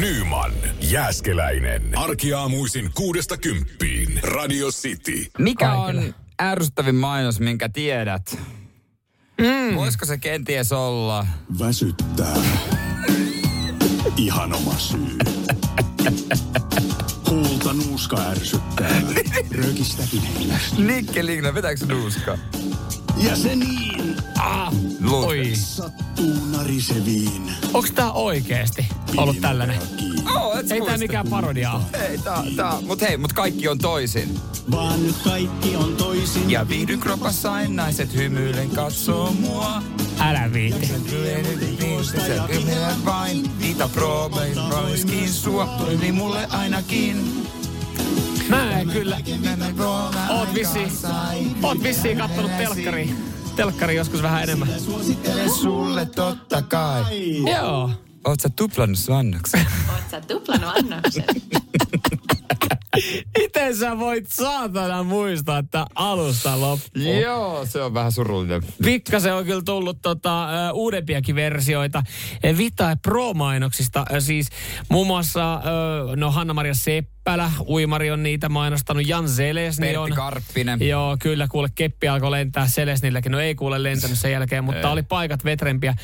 [0.00, 1.98] Nyman, Jääskeläinen.
[1.98, 4.20] Arkiaamuisin kuudesta kymppiin.
[4.22, 5.26] Radio City.
[5.38, 6.04] Mikä Kaikille.
[6.04, 8.38] on ärsyttävin mainos, minkä tiedät?
[9.40, 9.76] Mm.
[9.76, 11.26] Voisiko se kenties olla?
[11.58, 12.36] Väsyttää.
[14.16, 15.18] Ihan oma syy.
[17.30, 19.00] Huulta nuuska ärsyttää.
[19.50, 20.84] Rökistäkin hengästyy.
[20.84, 22.38] Nikke Ligna, vetääkö se nuuskaa?
[23.16, 24.72] Ja se niin Ah,
[25.12, 25.52] oi.
[25.54, 27.52] sattuu nariseviin.
[27.74, 29.78] Onks tää oikeesti ollut tällainen?
[30.34, 30.98] Oh, et sä Ei tää muista.
[30.98, 31.80] mikään parodia.
[32.08, 34.40] Ei, tää, tää, mut hei, mut kaikki on toisin.
[34.70, 36.50] Vaan nyt kaikki on toisin.
[36.50, 39.82] Ja viihdyn kropassa aina naiset hymyilen katsoo mua.
[40.20, 40.90] Älä viitti.
[43.04, 44.30] vain, Vita Pro,
[44.70, 47.46] roiskin sua, toimi mulle ainakin.
[48.48, 49.20] Mä en kyllä.
[50.28, 50.88] Oot vissiin,
[51.62, 53.14] oot vissiin kattonut telkkari.
[53.56, 54.68] Telkkari joskus vähän enemmän.
[54.80, 57.04] Suosittelen sulle totta kai.
[57.52, 57.90] Joo.
[58.26, 59.66] Oot sä tuplannut sun annoksen?
[59.92, 61.24] Oot sä tuplannut annoksen?
[63.38, 67.20] Miten sä voit saatana muistaa, että alusta loppuun?
[67.20, 68.62] Joo, se on vähän surullinen.
[68.84, 72.02] Pikkasen on kyllä tullut tota, ö, uudempiakin versioita
[72.56, 74.04] Vita Pro-mainoksista.
[74.18, 74.48] Siis
[74.88, 75.58] muun muassa, ö,
[76.16, 79.08] no Hanna-Maria Seppälä, uimari on niitä mainostanut.
[79.08, 80.10] Jan Zelesni on.
[80.10, 80.88] Karppinen.
[80.88, 83.32] Joo, kyllä kuule keppi alkoi lentää Selesnilläkin.
[83.32, 85.94] No ei kuule lentänyt sen jälkeen, mutta oli paikat vetrempiä.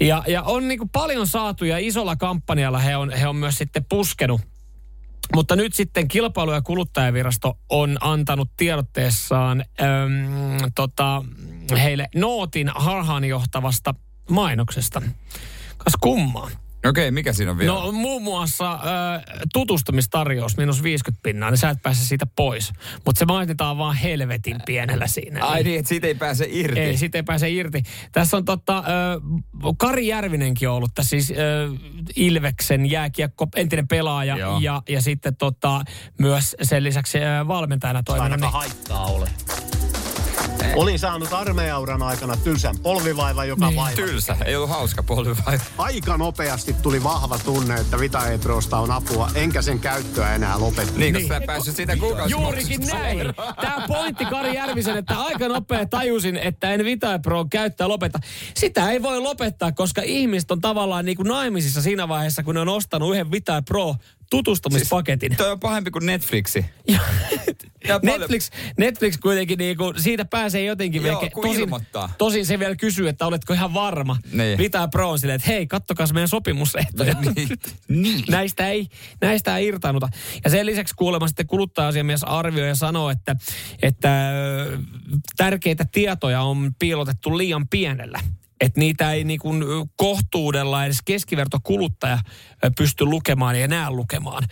[0.00, 3.84] Ja, ja on niinku paljon saatu ja isolla kampanjalla he on, he on myös sitten
[3.88, 4.40] puskenut.
[5.34, 11.24] Mutta nyt sitten kilpailu- ja kuluttajavirasto on antanut tiedotteessaan äm, tota,
[11.82, 13.94] heille nootin harhaanjohtavasta
[14.30, 15.02] mainoksesta.
[15.78, 16.50] Kas kummaa.
[16.88, 17.72] Okei, mikä siinä on vielä?
[17.74, 18.78] No muun muassa ö,
[19.52, 22.72] tutustumistarjous miinus 50 pinnaa, niin sä et pääse siitä pois.
[23.06, 25.44] Mutta se mainitaan vaan helvetin pienellä siinä.
[25.44, 26.80] Ai niin, että siitä ei pääse irti.
[26.80, 27.82] Ei, siitä ei pääse irti.
[28.12, 31.34] Tässä on totta, ö, Kari Järvinenkin on ollut tässä siis ö,
[32.16, 34.58] Ilveksen jääkiekko, entinen pelaaja Joo.
[34.60, 35.82] ja, ja sitten tota,
[36.18, 38.32] myös sen lisäksi ö, valmentajana toiminut.
[38.32, 39.28] ainakaan Niin, haittaa ole.
[40.76, 43.76] Olin saanut armeijauran aikana tylsän polvivaivan, joka Niin.
[43.76, 43.96] vaiva.
[43.96, 45.62] Tylsä, ei ollut hauska polvivaiva.
[45.78, 50.92] Aika nopeasti tuli vahva tunne, että Vita Eprosta on apua, enkä sen käyttöä enää lopeta.
[50.96, 51.28] Niin, kun Niin.
[51.28, 51.92] sä et päässyt siitä.
[52.28, 53.18] Juurikin näin.
[53.60, 58.18] Tämä pointti Kari Järvisen, että aika nopea tajusin, että en Vita Pro käyttää lopeta.
[58.54, 62.60] Sitä ei voi lopettaa, koska ihmiset on tavallaan niin kuin naimisissa siinä vaiheessa, kun ne
[62.60, 63.62] on ostanut yhden Vita
[64.34, 65.36] Tutustumispaketin.
[65.36, 66.64] Toi on pahempi kuin Netflixi.
[68.02, 71.30] Netflix, Netflix kuitenkin niinku, siitä pääsee jotenkin Joo, vielä.
[71.30, 72.12] kun ilmoittaa.
[72.18, 74.16] tosin se vielä kysyy, että oletko ihan varma.
[74.32, 74.58] Niin.
[74.58, 77.14] Vita Pro on silleen, että hei, kattokas meidän sopimusehtoja.
[77.34, 77.48] Niin.
[77.88, 78.24] niin.
[78.28, 78.88] näistä, ei,
[79.20, 80.08] näistä ei irtainuta.
[80.44, 83.36] Ja sen lisäksi kuulemma sitten kuluttaja-asiamies arvioi ja sanoo, että,
[83.82, 84.32] että
[85.36, 88.20] tärkeitä tietoja on piilotettu liian pienellä.
[88.60, 89.64] Että niitä ei niin kuin
[89.96, 92.18] kohtuudella edes keskivertokuluttaja
[92.76, 94.42] pysty lukemaan ja näe lukemaan.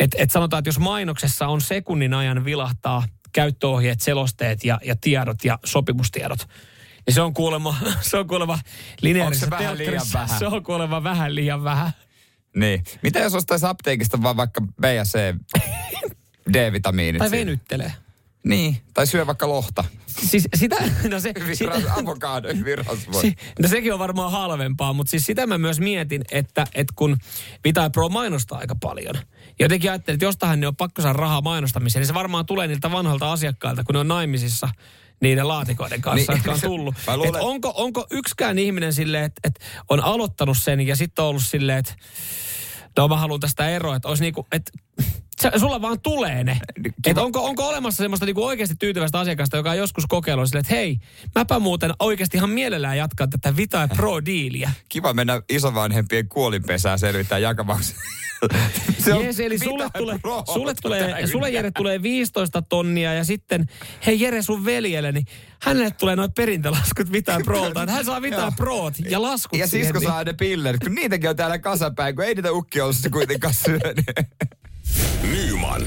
[0.00, 5.44] Et, et sanotaan, että jos mainoksessa on sekunnin ajan vilahtaa käyttöohjeet, selosteet ja, ja tiedot
[5.44, 6.48] ja sopimustiedot,
[7.06, 8.58] niin se on kuulemma, se on kuulemma
[9.00, 10.38] lineaarisessa Onko se vähän liian vähän?
[10.38, 11.90] Se on kuulemma vähän liian vähän.
[12.56, 12.84] Niin.
[13.02, 15.34] Mitä jos ostaisi apteekista vaan vaikka B ja C
[16.52, 17.18] D-vitamiinit?
[17.18, 17.92] Tai venyttelee.
[18.44, 19.84] Niin, tai syö vaikka lohta.
[20.06, 20.76] Siis sitä,
[21.10, 22.48] no se, sitä, avokado,
[23.20, 27.16] si, no sekin on varmaan halvempaa, mutta siis sitä mä myös mietin, että, että kun
[27.64, 29.14] Vita Pro mainostaa aika paljon.
[29.60, 32.90] Jotenkin ajattelin, että jostahan ne on pakko saada rahaa mainostamiseen, niin se varmaan tulee niiltä
[32.90, 34.68] vanhoilta asiakkailta, kun ne on naimisissa
[35.20, 36.94] niiden laatikoiden kanssa, Niin, jotka on tullut.
[37.16, 41.28] luulen- Et onko, onko yksikään ihminen silleen, että, että on aloittanut sen ja sitten on
[41.28, 41.94] ollut silleen, että
[42.96, 44.72] no mä haluan tästä eroa, että olisi niinku, että
[45.40, 46.60] se, sulla vaan tulee ne.
[47.06, 50.74] Et onko, onko olemassa semmoista niinku oikeasti tyytyväistä asiakasta, joka on joskus kokeillut silleen, että
[50.74, 50.98] hei,
[51.34, 54.70] mäpä muuten oikeasti ihan mielellään jatkaa tätä Vita Pro-diiliä.
[54.88, 57.94] Kiva mennä isovanhempien kuolinpesään selvittää jakamaksi
[59.04, 59.90] Se Jees, eli sulle
[60.22, 63.66] Pro sulle, tulee, sulle Jere tulee 15 tonnia ja sitten,
[64.06, 65.24] hei Jere sun veljelle, niin
[65.62, 67.86] hänelle tulee noin perintälaskut Vita Prolta.
[67.86, 68.52] Hän saa Vita Joo.
[68.56, 72.24] Proot ja laskut Ja sisko niin- saa ne pillerit, kun niitäkin on täällä kasapäin, kun
[72.24, 74.04] ei niitä ukkioulussa kuitenkaan syönyt.
[75.22, 75.82] Nyman,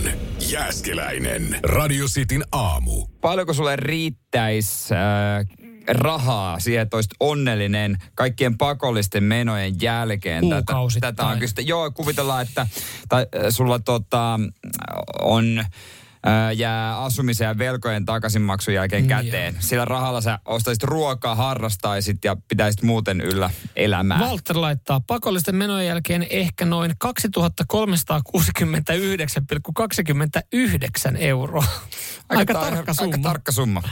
[0.49, 1.59] Jääskeläinen.
[1.63, 3.07] Radio Cityn aamu.
[3.21, 5.45] Paljonko sulle riittäisi äh,
[5.87, 10.49] rahaa siihen, että olisit onnellinen kaikkien pakollisten menojen jälkeen?
[10.49, 11.15] Tätä, Kuukausittain.
[11.15, 12.67] tätä on kyllä joo, kuvitellaan, että
[13.09, 14.39] tai, äh, sulla tota,
[15.21, 15.69] on äh,
[16.55, 19.23] jää asumisen ja velkojen takaisinmaksun jälkeen Joo.
[19.23, 19.55] käteen.
[19.59, 24.19] Sillä rahalla sä ostaisit ruokaa, harrastaisit ja pitäisit muuten yllä elämää.
[24.19, 27.07] Walter laittaa pakollisten menojen jälkeen ehkä noin 2369,29
[31.17, 31.65] euroa.
[32.29, 33.15] Aika, tar- tarkka summa.
[33.15, 33.83] Aika tarkka summa.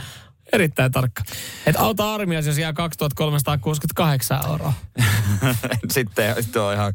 [0.53, 1.23] Erittäin tarkka.
[1.65, 4.73] Et auta armias, jos jää 2368 euroa.
[5.91, 6.93] sitten, sitten on ihan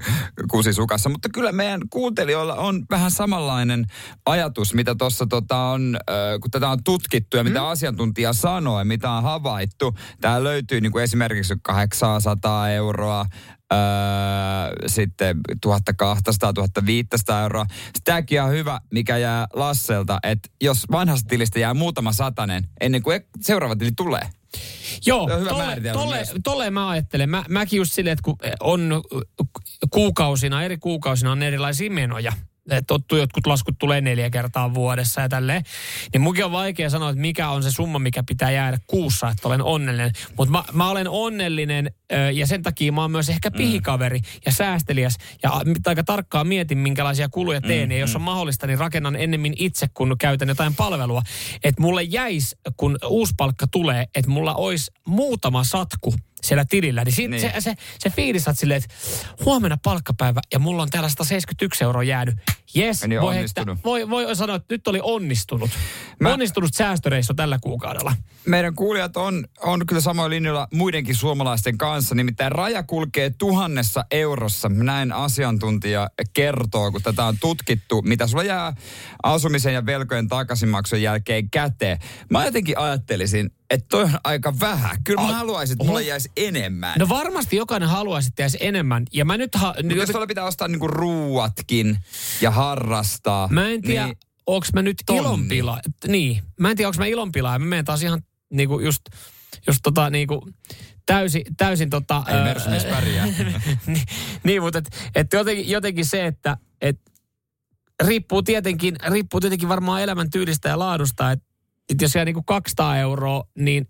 [0.50, 1.08] kusi sukassa.
[1.08, 3.84] Mutta kyllä meidän kuuntelijoilla on vähän samanlainen
[4.26, 5.98] ajatus, mitä tuossa tota on,
[6.40, 7.66] kun tätä on tutkittu ja mitä Mm.
[7.66, 9.94] asiantuntija sanoo ja mitä on havaittu.
[10.20, 13.26] Tää löytyy niin kuin esimerkiksi 800 euroa,
[13.72, 13.78] Öö,
[14.86, 17.66] sitten 1200, 1500 euroa.
[18.04, 23.20] Tämäkin on hyvä, mikä jää Lasselta, että jos vanhasta tilistä jää muutama satanen ennen kuin
[23.40, 24.22] seuraava tili tulee.
[25.06, 26.34] Joo, Se on hyvä tolle, tolle, myös.
[26.44, 27.30] tolle mä ajattelen.
[27.30, 29.02] Mä, mäkin just silleen, että kun on
[29.90, 32.32] kuukausina, eri kuukausina on erilaisia menoja.
[32.86, 35.62] Tottu, jotkut laskut tulee neljä kertaa vuodessa ja tälleen.
[36.12, 39.48] Niin munkin on vaikea sanoa, että mikä on se summa, mikä pitää jäädä kuussa, että
[39.48, 40.12] olen onnellinen.
[40.36, 41.90] Mutta mä, mä olen onnellinen
[42.32, 45.16] ja sen takia mä oon myös ehkä pihikaveri ja säästeliäs.
[45.42, 45.50] Ja
[45.86, 47.92] aika tarkkaan mietin, minkälaisia kuluja teen.
[47.92, 51.22] Ja jos on mahdollista, niin rakennan ennemmin itse, kun käytän jotain palvelua.
[51.64, 56.14] Että mulle jäisi, kun uusi palkka tulee, että mulla olisi muutama satku
[56.44, 57.04] siellä tilillä.
[57.04, 57.40] Niin, siitä, Niin.
[57.52, 58.94] Se, se, se fiilis on silleen, että
[59.44, 62.34] huomenna palkkapäivä ja mulla on täällä 171 euroa jäänyt.
[62.74, 65.70] Jes, Niin voi, heittää- voi, voi sanoa, että nyt oli onnistunut.
[66.20, 68.16] Mä- Onnistunut säästöreissu tällä kuukaudella.
[68.46, 74.68] Meidän kuulijat on, on kyllä samoin linjoilla muidenkin suomalaisten kanssa, nimittäin raja kulkee tuhannessa eurossa.
[74.68, 78.72] Näin asiantuntija kertoo, kun tätä on tutkittu, mitä sulla jää
[79.22, 81.98] asumisen ja velkojen takaisinmaksun jälkeen käteen.
[82.30, 84.96] Mä jotenkin ajattelisin, että toi on aika vähän.
[85.04, 86.94] Kyllä mä Ai- haluaisin, että mulla jäisi enemmän.
[86.98, 89.04] No varmasti jokainen haluaisi tehdä enemmän.
[89.12, 89.54] Ja mä nyt...
[89.54, 91.98] Ha, Mutta jos tuolla pitää ostaa niinku ruuatkin
[92.40, 93.48] ja harrastaa.
[93.48, 94.16] Mä en tiedä, Niin,
[94.46, 95.20] onko mä nyt tonni.
[95.20, 95.80] ilonpila.
[96.08, 97.58] Niin, mä en tiedä, onko mä ilonpila.
[97.58, 99.00] Mä menen taas ihan niinku just,
[99.66, 100.48] just tota niinku
[101.06, 102.22] täysin, täysin tota...
[102.28, 103.26] ei Mersumies pärjää.
[103.86, 104.02] niin,
[104.44, 107.00] niin, mutta et, et jotenkin, jotenkin se, että et
[108.04, 111.46] riippuu, tietenkin, riippuu tietenkin varmaan elämän tyylistä ja laadusta, että
[111.92, 113.88] et jos jää niinku 200 euroa, niin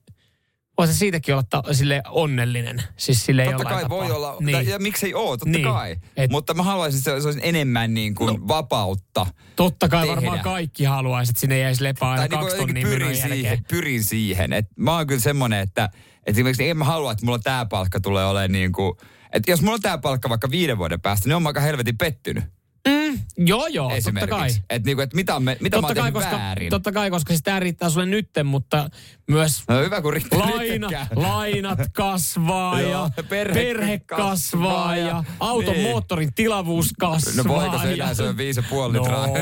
[0.78, 2.82] voisi se siitäkin olla ta, sille onnellinen.
[2.96, 4.66] Siis sille Totta kai voi olla, Niin.
[4.68, 5.64] ja miksei oo, totta Niin.
[5.64, 5.96] kai.
[6.16, 8.48] Et- Mutta mä haluaisin, että se olisi enemmän niin kuin no.
[8.48, 9.26] vapautta.
[9.56, 10.16] Totta kai tehdä.
[10.16, 13.30] varmaan kaikki haluaisi, että sinne jäisi lepää aina Tai niin kaksi kuin tonnia pyrin siihen,
[13.42, 13.64] jälkeen.
[13.68, 14.52] pyrin siihen.
[14.52, 18.00] Et mä oon kyllä semmonen, että, että esimerkiksi en mä halua, että mulla tää palkka
[18.00, 18.92] tulee olemaan niin kuin,
[19.32, 21.98] että jos mulla on tää palkka vaikka viiden vuoden päästä, niin on mä aika helvetin
[21.98, 22.44] pettynyt.
[22.88, 24.48] Mm, joo, joo, totta kai.
[24.70, 26.70] Että niinku, et mitä, me, mitä mä oon Totta kai, koska, väärin.
[26.70, 28.90] totta kai, koska siis tämä riittää sulle nytten, mutta
[29.30, 35.74] myös No hyvä, kun riittää laina, lainat kasvaa ja perhe perhe kasvaa ja ja- auton
[35.74, 35.82] niin.
[35.90, 37.44] moottorin tilavuus kasvaa.
[37.44, 39.26] No voiko se enää, se on viisi ja puoli litraa.
[39.26, 39.32] No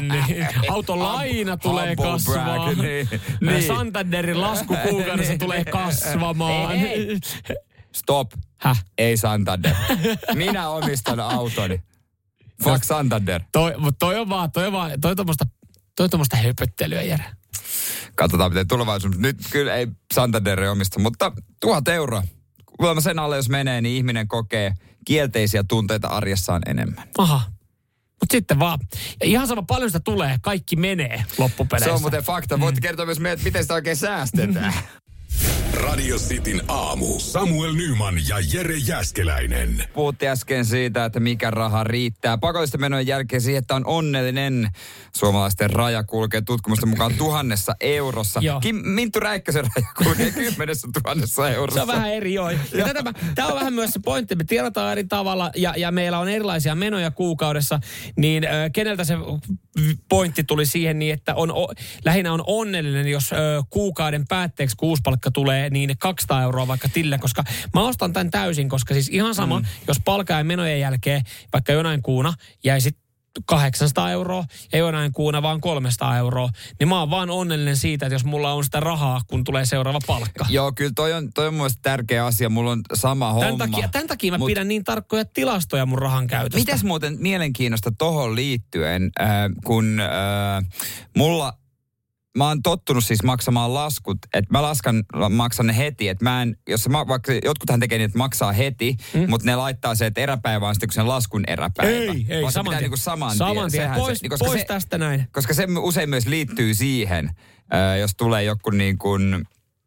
[0.00, 0.46] niin.
[0.70, 2.44] Auton laina tulee kasvaa.
[2.44, 3.08] brag, niin.
[3.40, 3.62] niin.
[3.66, 5.38] Santanderin lasku kuukaudessa Niin.
[5.38, 6.72] tulee kasvamaan.
[6.72, 7.18] Ei,
[7.92, 8.30] Stop.
[8.56, 8.84] Häh?
[8.98, 9.74] Ei Santander.
[10.34, 11.82] Minä omistan autoni.
[12.64, 13.42] Fuck Santander.
[13.52, 15.44] Toi, mutta toi on vaan, toi on vaan, toi on tommoista,
[15.96, 17.24] toi on tommoista höpöttelyä, Jere.
[18.14, 19.18] Katsotaan, miten tulevaisuus.
[19.18, 22.22] Nyt kyllä ei Santander omista, mutta tuhat euroa.
[22.76, 27.08] Kuulemma sen alle, jos menee, niin ihminen kokee kielteisiä tunteita arjessaan enemmän.
[27.18, 27.40] Aha.
[28.20, 28.78] Mutta sitten vaan,
[29.20, 31.90] ja ihan sama paljon sitä tulee, kaikki menee loppupeleissä.
[31.90, 32.60] Se on muuten fakta.
[32.60, 34.72] Voitte kertoa myös meille, että miten sitä oikein säästetään.
[35.82, 37.18] Radio Cityn aamu.
[37.18, 39.84] Samuel Nyman ja Jere Jäskeläinen.
[39.94, 42.38] Puhuttiin äsken siitä, että mikä raha riittää.
[42.38, 44.68] Pakollisten menojen jälkeen siihen, että on onnellinen.
[45.16, 48.40] Suomalaisten raja kulkee tutkimusten mukaan tuhannessa eurossa.
[48.42, 48.60] Joo.
[48.60, 51.78] Kim, Minttu Räikkösen raja kulkee kymmenessä tuhannessa eurossa.
[51.78, 52.50] Se on vähän eri, joo.
[52.50, 55.90] Ja tätä mä, tämä on vähän myös se pointti, me tiedotaan eri tavalla ja, ja
[55.92, 57.80] meillä on erilaisia menoja kuukaudessa,
[58.16, 59.14] niin ö, keneltä se
[60.08, 61.72] pointti tuli siihen niin, että on, o,
[62.04, 63.36] lähinnä on onnellinen, jos ö,
[63.70, 67.44] kuukauden päätteeksi kuuspalkka tulee niin 200 euroa vaikka tille, koska
[67.74, 69.66] mä ostan tämän täysin, koska siis ihan sama, mm.
[69.88, 73.02] jos palkaa ja menojen jälkeen vaikka jonain kuuna jäisi
[73.46, 76.48] 800 euroa, ja jonain kuuna vaan 300 euroa,
[76.80, 79.98] niin mä oon vaan onnellinen siitä, että jos mulla on sitä rahaa, kun tulee seuraava
[80.06, 80.46] palkka.
[80.48, 82.48] Joo, kyllä toi on, toi on mun tärkeä asia.
[82.48, 83.66] Mulla on sama Tämän homma.
[83.66, 86.58] takia, tämän takia mä Mut- pidän niin tarkkoja tilastoja mun rahan käytöstä.
[86.58, 89.28] Mitäs muuten mielenkiinnosta tohon liittyen, äh,
[89.64, 90.08] kun äh,
[91.16, 91.52] mulla,
[92.38, 96.56] mä oon tottunut siis maksamaan laskut, että mä laskan, maksan ne heti, että mä en,
[96.68, 99.30] jos mä, vaikka jotkuthan tekee niin, että maksaa heti, mm.
[99.30, 102.12] mutta ne laittaa se, että eräpäivä on sitten kun sen laskun eräpäivä.
[102.12, 102.82] Ei, ei, Vaan se saman tien.
[102.82, 103.82] Niinku saman, Saman tien.
[103.82, 105.28] Sehän Pois- se, niin koska pois se, tästä näin.
[105.32, 107.30] Koska se usein myös liittyy siihen,
[107.74, 109.44] äh, jos tulee joku niin kuin,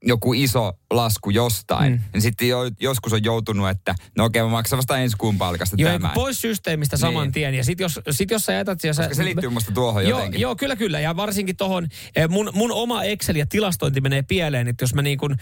[0.07, 1.99] joku iso lasku jostain, mm.
[2.13, 5.75] niin sitten jo, joskus on joutunut, että no okei, mä maksan vasta ensi kuun palkasta
[5.79, 6.11] Joo, tämän.
[6.11, 7.31] pois systeemistä saman Niin.
[7.31, 7.53] tien.
[7.53, 8.83] Ja sit jos, sit jos sä jätät...
[8.83, 10.41] Ja sä, Koska se liittyy musta tuohon joo, jotenkin.
[10.41, 10.99] Joo, kyllä, kyllä.
[10.99, 11.87] Ja varsinkin tuohon,
[12.29, 15.35] mun, mun oma Excel ja tilastointi menee pieleen, että jos mä niin kuin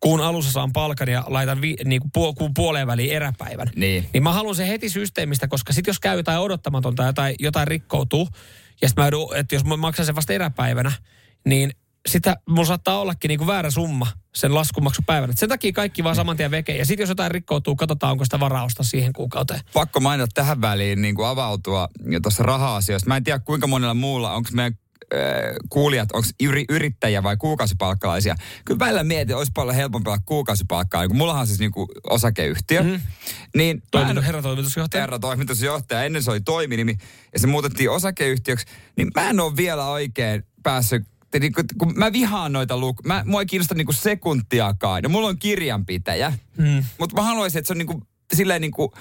[0.00, 4.08] kuun alussa saan palkan ja laitan vi, niin kuin puol, kuun puoleen väliin eräpäivän, Niin.
[4.12, 8.28] niin mä haluan se heti systeemistä, koska sit jos käy jotain odottamatonta, jotain, jotain rikkoutuu,
[8.82, 10.92] ja sit mä joudun, että jos mä maksan sen vasta eräpäivänä,
[11.46, 11.70] niin
[12.08, 15.30] sitä mulla saattaa ollakin niinku väärä summa sen laskumaksupäivänä.
[15.30, 16.76] Et sen takia kaikki vaan saman tien veke.
[16.76, 19.60] Ja sitten jos jotain rikkoutuu, katsotaan, onko sitä varausta siihen kuukauteen.
[19.72, 21.88] pakko mainita tähän väliin niin kuin avautua
[22.22, 23.08] tuossa raha-asioissa.
[23.08, 24.78] Mä en tiedä kuinka monella muulla, onko meidän
[25.14, 25.20] äh,
[25.68, 28.34] kuulijat, onko yri, yrittäjiä vai kuukausipalkkalaisia.
[28.64, 31.00] Kyllä välillä mietin, olisi paljon helpompi olla kuukausipalkkaa.
[31.00, 32.82] Niin kuin mullahan on siis niin kuin osakeyhtiö.
[32.82, 33.00] Mm.
[33.56, 35.00] Niin en- Toimitus, herra toimitusjohtaja.
[35.00, 36.96] herra toimitusjohtaja, ennen se oli toiminimi,
[37.32, 41.02] ja se muutettiin osakeyhtiöksi, niin mä en ole vielä oikein päässyt
[41.34, 43.04] te niinku, kun mä vihaan noita luk...
[43.04, 45.02] Mä, mua ei kiinnosta niinku sekuntiakaan.
[45.02, 46.32] Ja mulla on kirjanpitäjä.
[46.58, 46.84] Mm.
[46.98, 48.02] Mutta mä haluaisin, että se on niinku,
[48.34, 48.94] silleen niinku...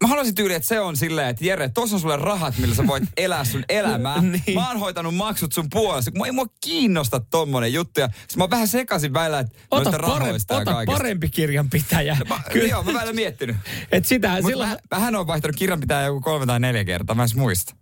[0.00, 2.86] Mä haluaisin tyyli, että se on silleen, että Jere, tuossa on sulle rahat, millä sä
[2.86, 4.20] voit elää sun elämää.
[4.20, 4.54] Niin.
[4.54, 6.10] Mä oon hoitanut maksut sun puolesta.
[6.16, 8.00] Mua ei mua kiinnosta tommonen juttu.
[8.00, 10.98] Ja mä oon vähän sekaisin välillä, että Ota, noista parempi, rahoista ota kaikesta.
[10.98, 12.16] parempi kirjanpitäjä.
[12.28, 13.56] Mä, Joo, mä välillä miettinyt.
[13.92, 14.68] Et sitä, silloin...
[14.68, 17.74] mä, mähän on vaihtanut kirjanpitäjä joku kolme tai neljä kertaa, mä en muista.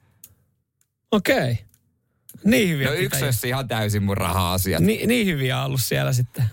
[1.12, 1.53] Okei.
[1.53, 1.66] Okay.
[2.47, 4.82] Niin hyviä No yksi olisi ihan täysin mun raha-asiat.
[4.82, 6.44] Ni, niin hyviä on ollut siellä sitten.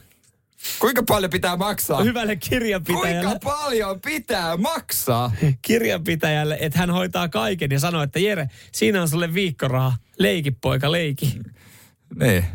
[0.80, 2.04] Kuinka paljon pitää maksaa?
[2.04, 3.22] Hyvälle kirjanpitäjälle.
[3.22, 5.32] Kuinka paljon pitää maksaa?
[5.62, 9.94] kirjanpitäjälle, että hän hoitaa kaiken ja sanoo, että Jere, siinä on sulle viikkoraha.
[10.20, 11.40] Leiki poika, leiki.
[12.20, 12.46] Niin.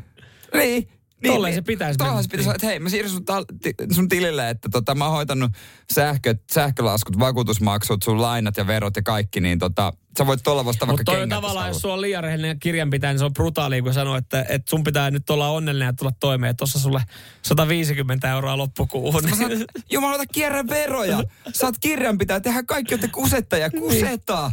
[0.54, 0.88] Niin.
[1.22, 2.22] Niin, Tolleen se pitäisi mennä.
[2.22, 5.14] se pitäisi, että hei, mä siirryn sun, tal- ti- sun tilille, että tota, mä oon
[5.14, 5.52] hoitanut
[5.92, 10.86] sähkö, sähkölaskut, vakuutusmaksut, sun lainat ja verot ja kaikki, niin tota, sä voit tuolla vasta
[10.86, 13.94] vaikka Mutta toi tavallaan, jos sulla on liian rehellinen kirjanpitäjä, niin se on brutaali, kun
[13.94, 16.56] sanoo, että, että sun pitää nyt olla onnellinen ja tulla toimeen.
[16.56, 17.02] Tuossa sulle
[17.42, 19.24] 150 euroa loppukuuhun.
[19.30, 21.22] Mä sanon, jumalauta, kierrä veroja.
[21.52, 24.50] Sä oot kirjanpitäjä, tehdään kaikki, jotta kusetta ja kuseta.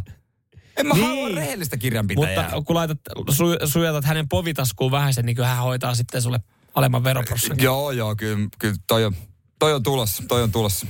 [0.78, 1.06] En mä Niin.
[1.06, 2.44] halua rehellistä kirjanpitäjää.
[2.44, 2.98] Mutta kun laitat,
[3.30, 6.40] su, sujatat hänen povitaskuun vähän sen, niin kyllä hän hoitaa sitten sulle
[6.76, 7.64] alemman veroprosentin.
[7.64, 9.16] Joo, joo, kyllä, kyllä toi, on,
[9.60, 10.88] toi on tulossa, toi on tulossa.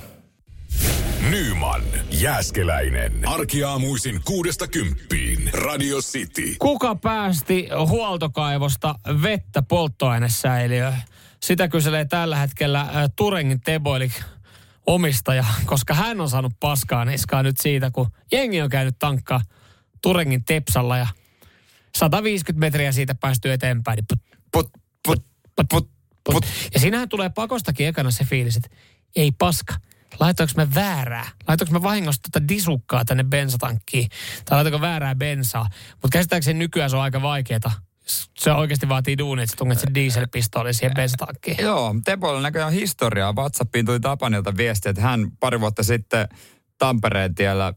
[1.29, 1.81] Nyman,
[2.11, 3.27] Jääskeläinen.
[3.27, 5.49] Arkiaamuisin kuudesta kymppiin.
[5.53, 6.55] Radio City.
[6.59, 10.93] Kuka päästi huoltokaivosta vettä polttoainesäiliöön?
[11.43, 14.11] Sitä kyselee tällä hetkellä äh, Turengin Teboilik
[14.87, 19.41] omistaja, koska hän on saanut paskaa niskaa nyt siitä, kun jengi on käynyt tankkaa
[20.05, 21.07] Turengin Tepsalla ja
[21.95, 23.95] 150 metriä siitä päästyy eteenpäin.
[23.95, 24.19] Niin put,
[24.51, 24.71] Put,
[25.07, 25.23] put,
[25.55, 25.89] put, put,
[26.23, 26.45] put.
[26.73, 28.69] Ja siinähän tulee pakostakin ekana se fiilis, että
[29.15, 29.73] ei paska.
[30.19, 31.27] Laitoinko mä väärää?
[31.47, 34.09] Laitoinko mä vahingossa tuota disukkaa tänne bensatankkiin?
[34.45, 35.69] Tai laitoinko väärää bensaa?
[35.91, 37.71] Mutta käsittääkseni nykyään se on aika vaikeeta.
[38.37, 41.57] Se oikeasti vaatii duunia, että sä tunget sen dieselpistooli siihen bensatankkiin.
[41.59, 43.33] Joo, Tepoilla näköjään historiaa.
[43.35, 46.27] WhatsAppiin tuli Tapanilta viesti, että hän pari vuotta sitten
[46.77, 47.73] Tampereen tiellä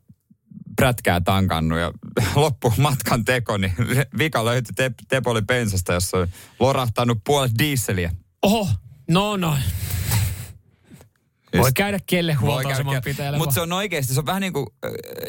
[0.79, 1.93] prätkää tankannut ja
[2.35, 3.73] loppu matkan teko, niin
[4.19, 6.27] vika löytyi te- Tepoli pensasta, jossa oli
[6.61, 8.11] lorahtanut puolet diisseliä.
[8.43, 8.69] Oho,
[9.09, 9.59] no no.
[11.59, 13.39] Voi käydä kelle huoltoaseman pitäjälle.
[13.39, 14.67] Mutta se on oikeasti, se on vähän niin kuin,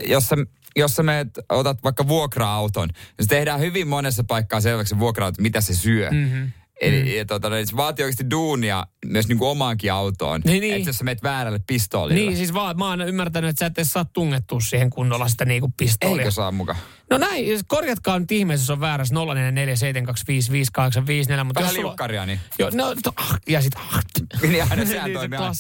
[0.08, 0.36] jos sä,
[0.76, 5.41] jos sä meet, otat vaikka vuokra-auton, niin se tehdään hyvin monessa paikkaa selväksi se vuokra-auto,
[5.41, 6.12] mitä se syö.
[6.12, 6.43] Mhm.
[6.82, 7.07] Eli mm.
[7.07, 10.41] ja, tota, niin se vaatii oikeasti duunia myös niin kuin omaankin autoon.
[10.45, 10.75] Niin, niin.
[10.75, 12.21] Että jos sä meet väärälle pistoolille.
[12.21, 15.45] Niin, siis vaan, mä oon ymmärtänyt, että sä et edes saa tungettua siihen kunnolla sitä
[15.45, 16.21] niinku pistoolia.
[16.21, 16.80] Eikö saa mukaan?
[17.09, 22.39] No näin, korjatkaa nyt ihmeessä, jos on väärässä 0447255854, mutta Vähän liukkaria, niin.
[22.59, 23.75] Joo, no, to, ah, ja sit...
[23.75, 23.99] Ah,
[24.41, 25.39] Niin aina sehän Niin, se toimii.
[25.39, 25.51] Ah.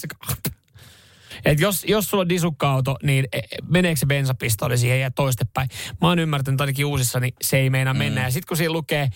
[1.45, 5.69] Et jos, jos sulla on disukka-auto, niin e- meneekö se bensapistooli siihen ja toistepäin?
[6.01, 8.23] Mä oon ymmärtänyt että ainakin uusissa, niin se ei meina mennä.
[8.23, 9.09] Ja sitten kun siinä lukee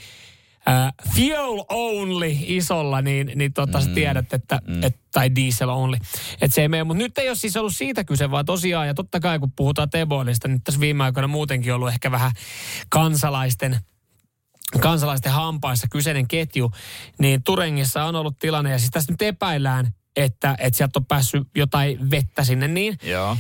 [0.67, 3.83] äh, fuel only isolla, niin, niin tota mm.
[3.83, 4.83] sä tiedät, että, mm.
[4.83, 5.97] et, tai diesel only,
[6.41, 6.83] että se ei mene.
[6.83, 9.89] Mutta nyt ei ole siis ollut siitä kyse, vaan tosiaan, ja totta kai kun puhutaan
[9.89, 12.31] Teboilista, niin tässä viime aikoina muutenkin ollut ehkä vähän
[12.89, 13.79] kansalaisten
[14.79, 16.71] kansalaisten hampaissa kyseinen ketju,
[17.19, 21.47] niin Turengissa on ollut tilanne, ja siis tässä nyt epäillään, että, että sieltä on päässyt
[21.55, 22.97] jotain vettä sinne niin.
[23.03, 23.37] Joo.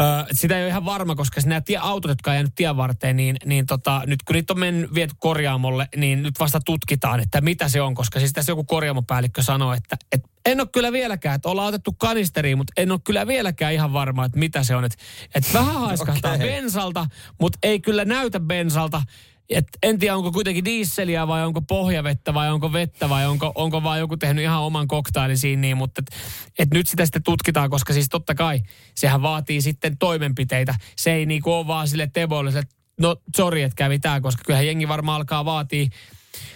[0.00, 3.16] Öö, sitä ei ole ihan varma, koska nämä tie, autot, jotka on jäänyt tien varteen,
[3.16, 7.40] niin, niin tota, nyt kun niitä on mennyt, viety korjaamolle, niin nyt vasta tutkitaan, että
[7.40, 7.94] mitä se on.
[7.94, 11.92] Koska siis tässä joku korjaamopäällikkö sanoi, että, että en ole kyllä vieläkään, että ollaan otettu
[11.92, 14.84] kanisteriin, mutta en ole kyllä vieläkään ihan varma, että mitä se on.
[14.84, 14.98] Että,
[15.34, 16.46] että vähän haiskahtaa okay.
[16.46, 17.06] bensalta,
[17.40, 19.02] mutta ei kyllä näytä bensalta.
[19.50, 23.82] Et en tiedä, onko kuitenkin diisseliä vai onko pohjavettä vai onko vettä vai onko, onko
[23.82, 26.20] vaan joku tehnyt ihan oman koktailin siinä niin, mutta et,
[26.58, 28.60] et nyt sitä sitten tutkitaan, koska siis totta kai
[28.94, 30.74] sehän vaatii sitten toimenpiteitä.
[30.96, 34.66] Se ei niinku ole vaan sille teboille, että no sori, että kävi tää, koska kyllähän
[34.66, 35.88] jengi varmaan alkaa vaatii,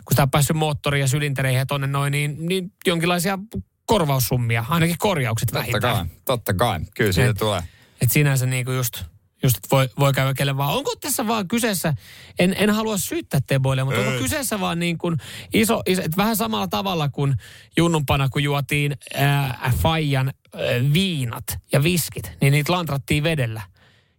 [0.05, 3.39] kun sitä on päässyt moottoriin ja sylintereihin ja tonne noin, niin, niin jonkinlaisia
[3.87, 6.09] korvaussummia, ainakin korjaukset vähintään.
[6.09, 6.81] Totta kai, totta kai.
[6.97, 7.63] Kyllä siitä et, tulee.
[8.03, 9.05] Et sinänsä niinku just
[9.45, 10.75] just voi, voi käydä kelle vaan.
[10.75, 11.95] Onko tässä vaan kyseessä,
[12.39, 14.07] en, en halua syyttää Teboille, mutta Ei.
[14.07, 15.17] onko kyseessä vaan niin kuin
[15.53, 17.35] iso, iso että vähän samalla tavalla kuin
[17.77, 23.63] junnumpana, kun juotiin äh, Fajan äh, viinat ja viskit, niin niitä lantrattiin vedellä.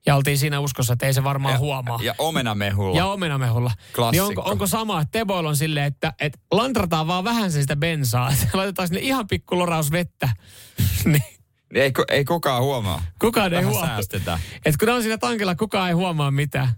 [0.08, 2.00] Ja oltiin siinä uskossa, että ei se varmaan ja, huomaa.
[2.04, 2.98] Ja omenamehulla.
[2.98, 3.72] Ja omenamehulla.
[3.96, 4.28] Klassikko.
[4.30, 7.76] Niin onko, onko sama, että Teboil on silleen, että, että lantrataan vaan vähän sen sitä
[7.76, 8.30] bensaa.
[8.44, 10.30] Että laitetaan sinne ihan pikku loraus vettä.
[11.06, 11.35] niin
[11.74, 13.04] ei, ei kukaan huomaa.
[13.20, 13.88] Kukaan ei huomaa.
[13.88, 14.40] säästetään.
[14.66, 16.70] Et kun on siinä tankilla, kukaan ei huomaa mitään.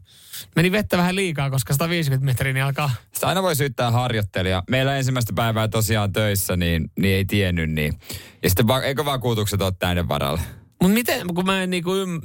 [0.56, 2.92] Meni vettä vähän liikaa, koska 150 metriä niin alkaa.
[3.14, 4.64] Sitä aina voi syyttää harjoittelija.
[4.70, 8.00] Meillä ensimmäistä päivää tosiaan töissä, niin, niin ei tiennyt niin.
[8.44, 10.42] Ja sitten va- eikö vakuutukset ole täyden varalle?
[10.82, 12.22] Mutta miten, kun mä en niinku ym...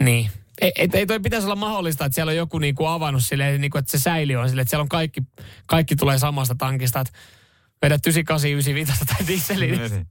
[0.00, 0.30] Niin.
[0.60, 3.78] Ei, ei, ei toi pitäisi olla mahdollista, että siellä on joku niinku avannut silleen, niinku,
[3.78, 5.20] että se säili on silleen, että siellä on kaikki,
[5.66, 7.12] kaikki tulee samasta tankista, että
[7.82, 10.06] vedät 98, 95 tai dieseliin.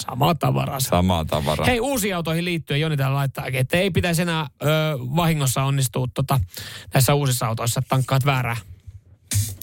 [0.00, 0.80] Samaa tavaraa.
[0.80, 1.66] Samaa tavaraa.
[1.66, 4.66] Hei, uusiin autoihin liittyen Joni täällä laittaakin, että ei pitäisi enää ö,
[4.98, 6.40] vahingossa onnistua tota,
[6.94, 8.56] näissä uusissa autoissa, että tankkaat väärää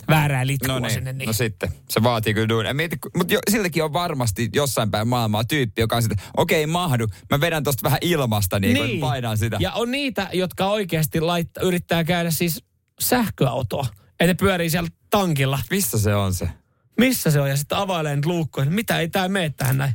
[0.07, 1.13] väärää litkua no niin, sinne.
[1.13, 1.27] Niin.
[1.27, 2.73] No sitten, se vaatii kyllä duunia.
[3.17, 7.41] Mutta siltäkin on varmasti jossain päin maailmaa tyyppi, joka on sitten, okei okay, mahdu, mä
[7.41, 8.99] vedän tosta vähän ilmasta, niin, niin.
[8.99, 9.57] painan sitä.
[9.59, 12.63] Ja on niitä, jotka oikeasti laittaa, yrittää käydä siis
[12.99, 13.86] sähköautoa.
[14.19, 15.59] Ja ne pyörii siellä tankilla.
[15.69, 16.49] Missä se on se?
[16.97, 17.49] Missä se on?
[17.49, 18.69] Ja sitten availee nyt luukkoja.
[18.69, 19.93] Mitä ei tää mene tähän näin?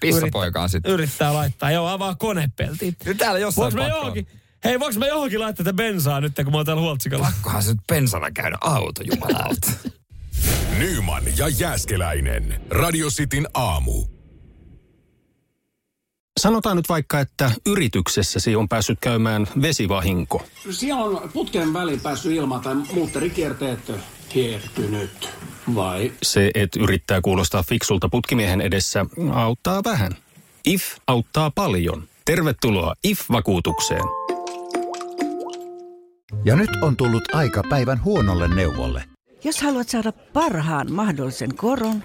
[0.00, 0.92] Pissapoika on sitten.
[0.92, 1.70] Yrittää laittaa.
[1.70, 2.96] Joo, avaa konepeltiin.
[3.04, 4.26] Nyt täällä jossain Voinko johonkin,
[4.64, 7.26] Hei, voinko mä johonkin laittaa tätä bensaa nyt, kun mä oon täällä huoltsikalla?
[7.26, 9.72] Pakkohan se nyt bensalla käydä auto, jumalauta.
[10.78, 12.60] Nyman ja Jääskeläinen.
[12.70, 14.19] Radio Cityn aamu.
[16.40, 20.42] Sanotaan nyt vaikka, että yrityksessäsi on päässyt käymään vesivahinko.
[20.70, 23.92] Siellä on putken väliin päässyt ilma tai muutterikierteet
[24.34, 25.30] hiertynyt.
[25.74, 26.12] Vai?
[26.22, 30.12] Se, että yrittää kuulostaa fiksulta putkimiehen edessä, auttaa vähän.
[30.64, 32.04] IF auttaa paljon.
[32.24, 34.04] Tervetuloa IF-vakuutukseen.
[36.44, 39.04] Ja nyt on tullut aika päivän huonolle neuvolle.
[39.44, 42.04] Jos haluat saada parhaan mahdollisen koron,